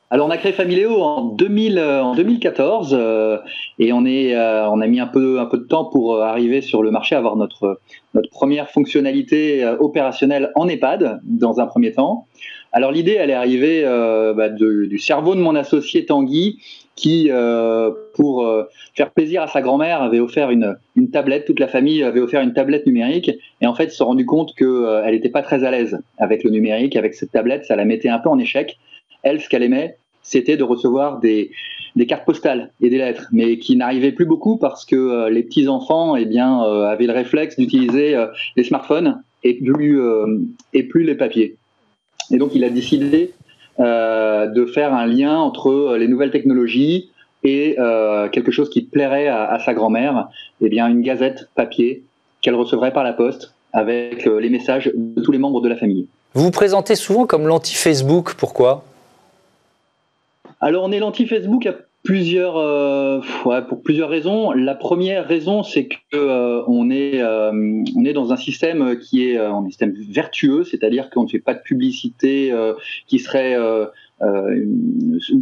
Alors 0.10 0.26
on 0.26 0.32
a 0.32 0.38
créé 0.38 0.52
Familéo 0.52 1.04
en, 1.04 1.26
2000, 1.26 1.78
euh, 1.78 2.16
2014 2.16 2.98
et 3.78 3.94
on, 3.94 4.00
a 4.00 4.88
mis 4.88 5.00
un 5.00 5.06
peu, 5.06 5.48
de 5.54 5.58
temps 5.58 5.86
pour 5.86 6.24
arriver 6.24 6.62
sur 6.62 6.82
le 6.82 6.90
marché, 6.90 7.14
avoir 7.14 7.36
notre 7.36 7.80
première 8.32 8.68
fonctionnalité 8.68 9.64
opérationnelle 9.80 10.52
en 10.56 10.68
EHPAD 10.68 11.20
dans 11.24 11.60
un 11.60 11.68
premier 11.68 11.92
temps. 11.92 12.26
Alors 12.74 12.92
l'idée, 12.92 13.18
elle 13.20 13.30
est 13.30 13.36
arrivée 13.36 13.82
euh, 13.84 14.34
bah, 14.34 14.50
du 14.50 14.98
cerveau 14.98 15.36
de 15.36 15.42
mon 15.42 15.56
associé 15.56 16.06
Tanguy, 16.06 16.60
qui, 16.96 17.28
euh, 17.30 17.92
pour 18.16 18.46
euh, 18.46 18.64
faire 18.96 19.12
plaisir 19.12 19.42
à 19.42 19.48
sa 19.48 19.62
grand-mère, 19.62 20.02
avait 20.02 20.20
offert 20.20 20.52
une, 20.52 20.78
tablette. 21.12 21.46
Toute 21.46 21.60
la 21.60 21.68
famille 21.68 22.02
avait 22.04 22.22
offert 22.22 22.42
une 22.42 22.54
tablette 22.54 22.86
numérique, 22.88 23.32
et 23.60 23.68
en 23.68 23.76
fait, 23.76 23.90
se 23.90 23.98
sont 23.98 24.06
rendus 24.06 24.26
compte 24.26 24.56
qu'elle 24.56 25.12
n'était 25.12 25.30
pas 25.30 25.42
très 25.42 25.66
à 25.66 25.72
l'aise 25.72 26.00
avec 26.18 26.44
le 26.44 26.50
numérique, 26.50 26.96
avec 26.96 27.14
cette 27.14 27.32
tablette, 27.32 27.66
ça 27.66 27.76
la 27.76 27.84
mettait 27.84 28.10
un 28.10 28.20
peu 28.20 28.30
en 28.30 28.40
échec. 28.40 28.78
Elle, 29.24 29.42
ce 29.42 29.50
qu'elle 29.50 29.64
aimait, 29.64 29.98
c'était 30.22 30.56
de 30.56 30.64
recevoir 30.64 31.20
des, 31.20 31.52
cartes 32.08 32.26
postales 32.26 32.72
et 32.80 32.90
des 32.90 33.00
lettres, 33.00 33.28
mais 33.34 33.58
qui 33.58 33.76
n'arrivaient 33.76 34.14
plus 34.14 34.26
beaucoup 34.26 34.58
parce 34.58 34.86
que 34.86 35.30
les 35.30 35.44
petits 35.44 35.68
enfants, 35.68 36.16
eh 36.16 36.26
bien, 36.26 36.62
avaient 36.62 37.08
le 37.08 37.14
réflexe 37.14 37.58
d'utiliser 37.58 38.16
les 38.56 38.64
smartphones 38.64 39.22
et 39.44 39.60
et 40.74 40.84
plus 40.84 41.04
les 41.04 41.16
papiers. 41.16 41.58
Et 42.30 42.38
donc, 42.38 42.52
il 42.54 42.64
a 42.64 42.70
décidé 42.70 43.34
euh, 43.80 44.48
de 44.48 44.66
faire 44.66 44.94
un 44.94 45.08
lien 45.08 45.38
entre 45.38 45.72
euh, 45.72 45.98
les 45.98 46.08
nouvelles 46.08 46.32
technologies, 46.32 47.10
et 47.44 47.76
quelque 48.32 48.52
chose 48.52 48.70
qui 48.70 48.84
plairait 48.84 49.28
à, 49.28 49.46
à 49.46 49.58
sa 49.58 49.74
grand-mère, 49.74 50.28
eh 50.62 50.70
bien 50.70 50.88
une 50.88 51.02
gazette 51.02 51.50
papier 51.56 52.04
qu'elle 52.42 52.54
recevrait 52.54 52.94
par 52.94 53.04
la 53.04 53.14
poste 53.14 53.56
avec 53.74 54.26
les 54.26 54.50
messages 54.50 54.92
de 54.94 55.22
tous 55.24 55.32
les 55.32 55.40
membres 55.40 55.60
de 55.60 55.68
la 55.68 55.76
famille. 55.76 56.06
Vous 56.36 56.44
vous 56.44 56.52
présentez 56.52 56.96
souvent 56.96 57.26
comme 57.26 57.48
l'anti-Facebook, 57.48 58.36
pourquoi? 58.36 58.84
Alors 60.60 60.84
on 60.84 60.92
est 60.92 61.00
l'anti-Facebook 61.00 61.66
à 61.66 61.74
plusieurs, 62.04 62.58
euh, 62.58 63.22
pour 63.68 63.82
plusieurs 63.82 64.10
raisons. 64.10 64.52
La 64.52 64.76
première 64.76 65.28
raison, 65.28 65.64
c'est 65.64 65.88
que 65.88 65.98
euh, 66.14 66.64
on 66.68 66.90
est 66.90 67.22
euh, 67.22 67.52
on 67.96 68.06
est 68.06 68.14
dans 68.14 68.34
un 68.34 68.38
système 68.38 68.98
qui 69.00 69.28
est 69.28 69.38
un 69.38 69.66
système 69.68 69.94
vertueux, 70.10 70.64
c'est-à-dire 70.64 71.10
qu'on 71.10 71.24
ne 71.24 71.30
fait 71.30 71.40
pas 71.40 71.54
de 71.54 71.62
publicité 71.62 72.54
qui 73.08 73.20
serait 73.20 73.58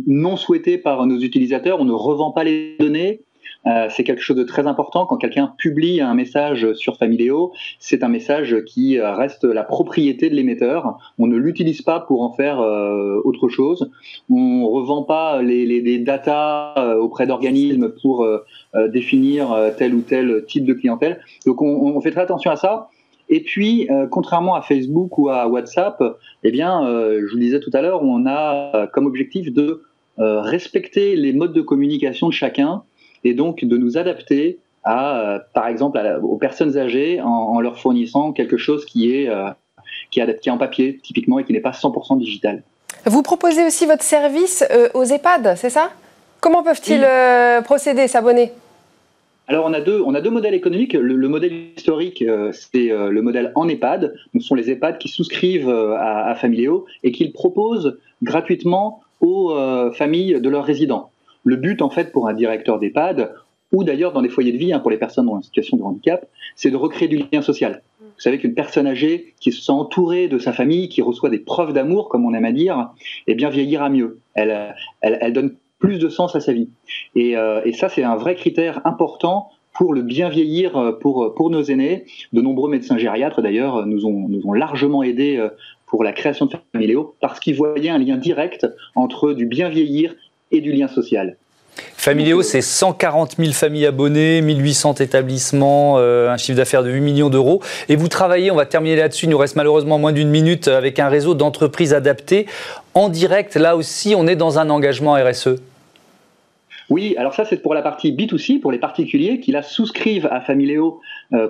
non 0.07 0.37
souhaitée 0.37 0.77
par 0.77 1.05
nos 1.05 1.19
utilisateurs. 1.19 1.79
On 1.79 1.85
ne 1.85 1.93
revend 1.93 2.31
pas 2.31 2.43
les 2.43 2.75
données. 2.79 3.21
Euh, 3.67 3.87
c'est 3.89 4.03
quelque 4.03 4.21
chose 4.21 4.37
de 4.37 4.43
très 4.43 4.67
important. 4.67 5.05
Quand 5.05 5.17
quelqu'un 5.17 5.53
publie 5.57 5.99
un 6.01 6.13
message 6.13 6.73
sur 6.73 6.97
Familéo, 6.97 7.51
c'est 7.79 8.03
un 8.03 8.07
message 8.07 8.63
qui 8.65 8.99
reste 8.99 9.43
la 9.43 9.63
propriété 9.63 10.29
de 10.29 10.35
l'émetteur. 10.35 10.97
On 11.17 11.27
ne 11.27 11.35
l'utilise 11.35 11.81
pas 11.81 11.99
pour 11.99 12.21
en 12.21 12.31
faire 12.33 12.61
euh, 12.61 13.19
autre 13.25 13.49
chose. 13.49 13.91
On 14.29 14.67
revend 14.69 15.03
pas 15.03 15.41
les, 15.41 15.65
les, 15.65 15.99
datas 15.99 16.73
euh, 16.77 16.95
auprès 16.95 17.27
d'organismes 17.27 17.89
pour 18.01 18.25
définir 18.91 19.73
tel 19.77 19.93
ou 19.93 20.01
tel 20.01 20.45
type 20.47 20.65
de 20.65 20.73
clientèle. 20.73 21.19
Donc 21.45 21.61
on, 21.61 21.99
fait 22.01 22.11
très 22.11 22.21
attention 22.21 22.51
à 22.51 22.55
ça. 22.55 22.89
Et 23.27 23.41
puis, 23.41 23.87
contrairement 24.09 24.55
à 24.55 24.61
Facebook 24.61 25.17
ou 25.17 25.29
à 25.29 25.47
WhatsApp, 25.47 26.01
eh 26.43 26.51
bien, 26.51 26.81
je 26.85 27.29
vous 27.29 27.35
le 27.35 27.41
disais 27.41 27.59
tout 27.59 27.71
à 27.73 27.81
l'heure, 27.81 28.03
on 28.03 28.25
a 28.25 28.87
comme 28.87 29.05
objectif 29.05 29.51
de 29.51 29.83
respecter 30.17 31.15
les 31.15 31.33
modes 31.33 31.53
de 31.53 31.61
communication 31.61 32.27
de 32.27 32.33
chacun 32.33 32.83
et 33.23 33.33
donc 33.33 33.63
de 33.63 33.77
nous 33.77 33.97
adapter 33.97 34.59
à, 34.83 35.19
euh, 35.19 35.39
par 35.53 35.67
exemple, 35.67 35.99
aux 36.23 36.37
personnes 36.37 36.77
âgées 36.77 37.21
en, 37.21 37.59
leur 37.59 37.79
fournissant 37.79 38.31
quelque 38.31 38.57
chose 38.57 38.85
qui 38.85 39.13
est, 39.13 39.29
euh, 39.29 39.49
qui, 40.11 40.19
est 40.19 40.49
en 40.49 40.57
papier 40.57 40.99
typiquement 41.03 41.39
et 41.39 41.43
qui 41.43 41.53
n'est 41.53 41.59
pas 41.59 41.71
100% 41.71 42.17
digital. 42.17 42.63
Vous 43.05 43.21
proposez 43.21 43.65
aussi 43.65 43.85
votre 43.85 44.03
service 44.03 44.63
euh, 44.71 44.89
aux 44.93 45.03
EHPAD, 45.03 45.55
c'est 45.57 45.69
ça? 45.69 45.91
Comment 46.41 46.63
peuvent-ils 46.63 47.05
procéder, 47.65 48.07
s'abonner? 48.07 48.51
Alors 49.49 49.65
on 49.65 49.73
a 49.73 49.81
deux, 49.81 50.01
on 50.05 50.13
a 50.13 50.21
deux 50.21 50.29
modèles 50.29 50.53
économiques. 50.53 50.93
Le, 50.93 51.27
modèle 51.27 51.51
historique, 51.75 52.23
c'est 52.53 52.87
le 52.87 53.21
modèle 53.21 53.51
en 53.55 53.67
EHPAD. 53.67 54.13
Ce 54.33 54.39
sont 54.39 54.55
les 54.55 54.69
EHPAD 54.69 54.99
qui 54.99 55.09
souscrivent 55.09 55.69
à, 55.69 56.27
à 56.27 56.35
Familéo 56.35 56.85
et 57.03 57.11
qu'ils 57.11 57.33
proposent 57.33 57.97
gratuitement 58.23 59.01
aux 59.19 59.53
familles 59.91 60.39
de 60.39 60.49
leurs 60.49 60.63
résidents. 60.63 61.11
Le 61.43 61.55
but, 61.55 61.81
en 61.81 61.89
fait, 61.89 62.11
pour 62.11 62.27
un 62.27 62.33
directeur 62.33 62.79
d'EHPAD, 62.79 63.33
ou 63.71 63.83
d'ailleurs 63.83 64.13
dans 64.13 64.21
les 64.21 64.29
foyers 64.29 64.51
de 64.51 64.57
vie 64.57 64.73
hein, 64.73 64.79
pour 64.79 64.91
les 64.91 64.97
personnes 64.97 65.29
en 65.29 65.41
situation 65.41 65.77
de 65.77 65.83
handicap, 65.83 66.27
c'est 66.55 66.71
de 66.71 66.75
recréer 66.75 67.07
du 67.07 67.23
lien 67.31 67.41
social. 67.41 67.83
Vous 68.01 68.23
savez 68.23 68.37
qu'une 68.37 68.53
personne 68.53 68.85
âgée 68.85 69.33
qui 69.39 69.51
se 69.53 69.61
sent 69.61 69.71
entourée 69.71 70.27
de 70.27 70.39
sa 70.39 70.51
famille, 70.51 70.89
qui 70.89 71.01
reçoit 71.01 71.29
des 71.29 71.39
preuves 71.39 71.71
d'amour, 71.71 72.09
comme 72.09 72.25
on 72.25 72.33
aime 72.33 72.45
à 72.45 72.51
dire, 72.51 72.89
eh 73.27 73.35
bien 73.35 73.49
vieillira 73.49 73.89
mieux. 73.89 74.19
Elle, 74.33 74.75
elle, 75.01 75.31
donne 75.31 75.55
plus 75.79 75.99
de 75.99 76.09
sens 76.09 76.35
à 76.35 76.41
sa 76.41 76.51
vie. 76.51 76.69
Et, 77.15 77.37
euh, 77.37 77.61
et 77.63 77.71
ça, 77.71 77.87
c'est 77.87 78.03
un 78.03 78.17
vrai 78.17 78.35
critère 78.35 78.81
important 78.85 79.49
pour 79.73 79.93
le 79.93 80.01
bien 80.01 80.27
vieillir 80.27 80.75
euh, 80.75 80.91
pour, 80.91 81.33
pour 81.33 81.49
nos 81.49 81.61
aînés. 81.61 82.03
De 82.33 82.41
nombreux 82.41 82.69
médecins 82.69 82.97
gériatres, 82.97 83.41
d'ailleurs, 83.41 83.85
nous 83.85 84.05
ont, 84.05 84.53
largement 84.53 85.01
aidés 85.01 85.37
euh, 85.37 85.49
pour 85.85 86.03
la 86.03 86.11
création 86.11 86.47
de 86.47 86.55
Familéo, 86.73 87.15
parce 87.21 87.39
qu'ils 87.39 87.55
voyaient 87.55 87.89
un 87.89 87.97
lien 87.97 88.17
direct 88.17 88.67
entre 88.95 89.31
du 89.31 89.45
bien 89.45 89.69
vieillir 89.69 90.13
et 90.51 90.61
du 90.61 90.71
lien 90.71 90.87
social. 90.87 91.37
Familéo, 91.95 92.41
c'est 92.41 92.61
140 92.61 93.35
000 93.37 93.51
familles 93.51 93.85
abonnées, 93.85 94.41
1800 94.41 94.95
établissements, 94.95 95.95
euh, 95.97 96.29
un 96.29 96.37
chiffre 96.37 96.57
d'affaires 96.57 96.83
de 96.83 96.89
8 96.89 97.01
millions 97.01 97.29
d'euros. 97.29 97.61
Et 97.87 97.95
vous 97.95 98.07
travaillez, 98.07 98.51
on 98.51 98.55
va 98.55 98.65
terminer 98.65 98.95
là-dessus, 98.95 99.25
il 99.25 99.29
nous 99.29 99.37
reste 99.37 99.55
malheureusement 99.55 99.97
moins 99.97 100.11
d'une 100.11 100.29
minute, 100.29 100.67
avec 100.67 100.99
un 100.99 101.09
réseau 101.09 101.35
d'entreprises 101.35 101.93
adaptées. 101.93 102.47
En 102.93 103.09
direct, 103.09 103.55
là 103.55 103.75
aussi, 103.75 104.13
on 104.15 104.27
est 104.27 104.35
dans 104.35 104.59
un 104.59 104.69
engagement 104.69 105.13
RSE. 105.13 105.59
Oui, 106.89 107.15
alors 107.17 107.35
ça 107.35 107.45
c'est 107.45 107.57
pour 107.57 107.75
la 107.75 107.83
partie 107.83 108.11
B2C, 108.11 108.59
pour 108.59 108.71
les 108.71 108.79
particuliers 108.79 109.39
qui 109.39 109.51
la 109.51 109.61
souscrivent 109.61 110.27
à 110.31 110.41
Familéo 110.41 110.87
euh, 110.97 110.99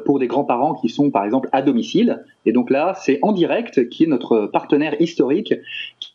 pour 0.05 0.19
des 0.19 0.27
grands-parents 0.27 0.73
qui 0.73 0.89
sont 0.89 1.09
par 1.09 1.23
exemple 1.23 1.49
à 1.51 1.61
domicile. 1.61 2.23
Et 2.45 2.51
donc 2.51 2.69
là, 2.69 2.93
c'est 2.97 3.19
En 3.21 3.31
Direct 3.31 3.89
qui 3.89 4.03
est 4.03 4.07
notre 4.07 4.47
partenaire 4.47 4.99
historique 5.01 5.53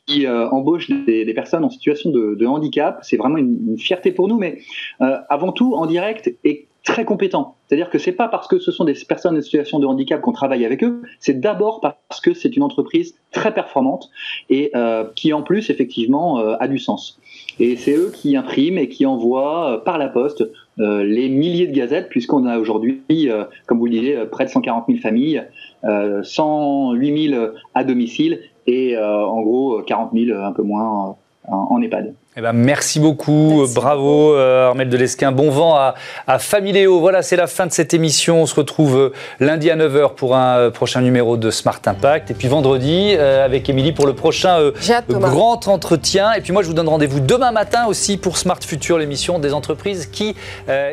qui 0.07 0.27
euh, 0.27 0.49
embauche 0.51 0.91
des, 0.91 1.35
personnes 1.35 1.65
en 1.65 1.71
situation 1.71 2.11
de, 2.11 2.47
handicap. 2.47 2.99
C'est 3.03 3.17
vraiment 3.17 3.39
une, 3.39 3.77
fierté 3.79 4.13
pour 4.13 4.29
nous, 4.29 4.39
mais 4.39 4.59
euh, 5.01 5.17
avant 5.29 5.53
tout, 5.53 5.75
En 5.75 5.87
Direct 5.87 6.35
est 6.45 6.67
très 6.85 7.07
compétent. 7.07 7.57
C'est-à-dire 7.67 7.89
que 7.89 7.99
c'est 7.99 8.13
pas 8.13 8.29
parce 8.29 8.47
que 8.47 8.59
ce 8.59 8.71
sont 8.71 8.85
des 8.85 8.95
personnes 9.09 9.37
en 9.37 9.41
situation 9.41 9.79
de 9.79 9.87
handicap 9.87 10.21
qu'on 10.21 10.33
travaille 10.33 10.67
avec 10.67 10.85
eux, 10.85 11.01
c'est 11.19 11.41
d'abord 11.41 11.81
parce 11.81 12.21
que 12.21 12.35
c'est 12.35 12.57
une 12.57 12.63
entreprise 12.63 13.15
très 13.33 13.55
performante 13.55 14.11
et 14.51 14.71
qui 15.17 15.33
en 15.33 15.43
plus 15.43 15.71
effectivement 15.71 16.37
a 16.37 16.69
du 16.69 16.79
sens. 16.79 17.19
Et 17.59 17.77
c'est 17.77 17.95
eux 17.95 18.11
qui 18.13 18.37
impriment 18.37 18.79
et 18.79 18.89
qui 18.89 19.07
envoient 19.07 19.75
euh, 19.75 19.79
par 19.79 19.99
la 19.99 20.09
poste 20.09 20.45
euh, 20.81 21.05
les 21.05 21.29
milliers 21.29 21.67
de 21.67 21.73
gazettes, 21.73 22.09
puisqu'on 22.09 22.47
a 22.47 22.59
aujourd'hui, 22.59 23.03
euh, 23.13 23.45
comme 23.67 23.79
vous 23.79 23.87
le 23.87 23.93
disiez, 23.93 24.17
près 24.31 24.45
de 24.45 24.51
140 24.51 24.87
000 24.89 24.99
familles, 24.99 25.43
108 25.83 27.31
000 27.31 27.47
à 27.75 27.85
domicile 27.85 28.41
et 28.67 28.97
en 28.97 29.43
gros 29.43 29.83
40 29.83 30.13
000, 30.15 30.39
un 30.39 30.53
peu 30.53 30.63
moins, 30.63 31.17
en 31.49 31.81
EHPAD. 31.83 32.15
Eh 32.37 32.41
ben, 32.41 32.53
merci 32.53 32.99
beaucoup, 32.99 33.65
bravo 33.73 34.35
euh, 34.35 34.67
Armel 34.67 34.89
Delesquin, 34.89 35.31
bon 35.31 35.51
vent 35.51 35.77
à, 35.77 35.95
à 36.27 36.41
Familéo. 36.41 36.99
Voilà, 36.99 37.23
c'est 37.23 37.37
la 37.37 37.47
fin 37.47 37.65
de 37.65 37.71
cette 37.71 37.95
émission. 37.95 38.43
On 38.43 38.47
se 38.47 38.57
retrouve 38.57 38.97
euh, 38.97 39.13
lundi 39.39 39.71
à 39.71 39.77
9h 39.77 40.15
pour 40.17 40.35
un 40.35 40.57
euh, 40.57 40.71
prochain 40.71 41.01
numéro 41.01 41.37
de 41.37 41.53
Smart 41.53 41.81
Impact. 41.87 42.33
Et 42.33 42.35
puis 42.35 42.49
vendredi 42.49 43.15
avec 43.15 43.69
Émilie 43.69 43.93
pour 43.93 44.07
le 44.07 44.15
prochain 44.15 44.73
grand 45.09 45.69
entretien. 45.69 46.33
Et 46.33 46.41
puis 46.41 46.53
moi, 46.53 46.63
je 46.63 46.67
vous 46.67 46.75
donne 46.75 46.89
rendez-vous 46.89 47.21
demain 47.21 47.53
matin 47.53 47.87
aussi 47.87 48.17
pour 48.17 48.37
Smart 48.37 48.59
Future, 48.61 48.99
l'émission 48.99 49.39
des 49.39 49.55
entreprises 49.55 50.07
qui 50.07 50.35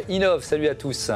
innovent. 0.10 0.44
Salut 0.44 0.68
à 0.68 0.76
tous. 0.76 1.12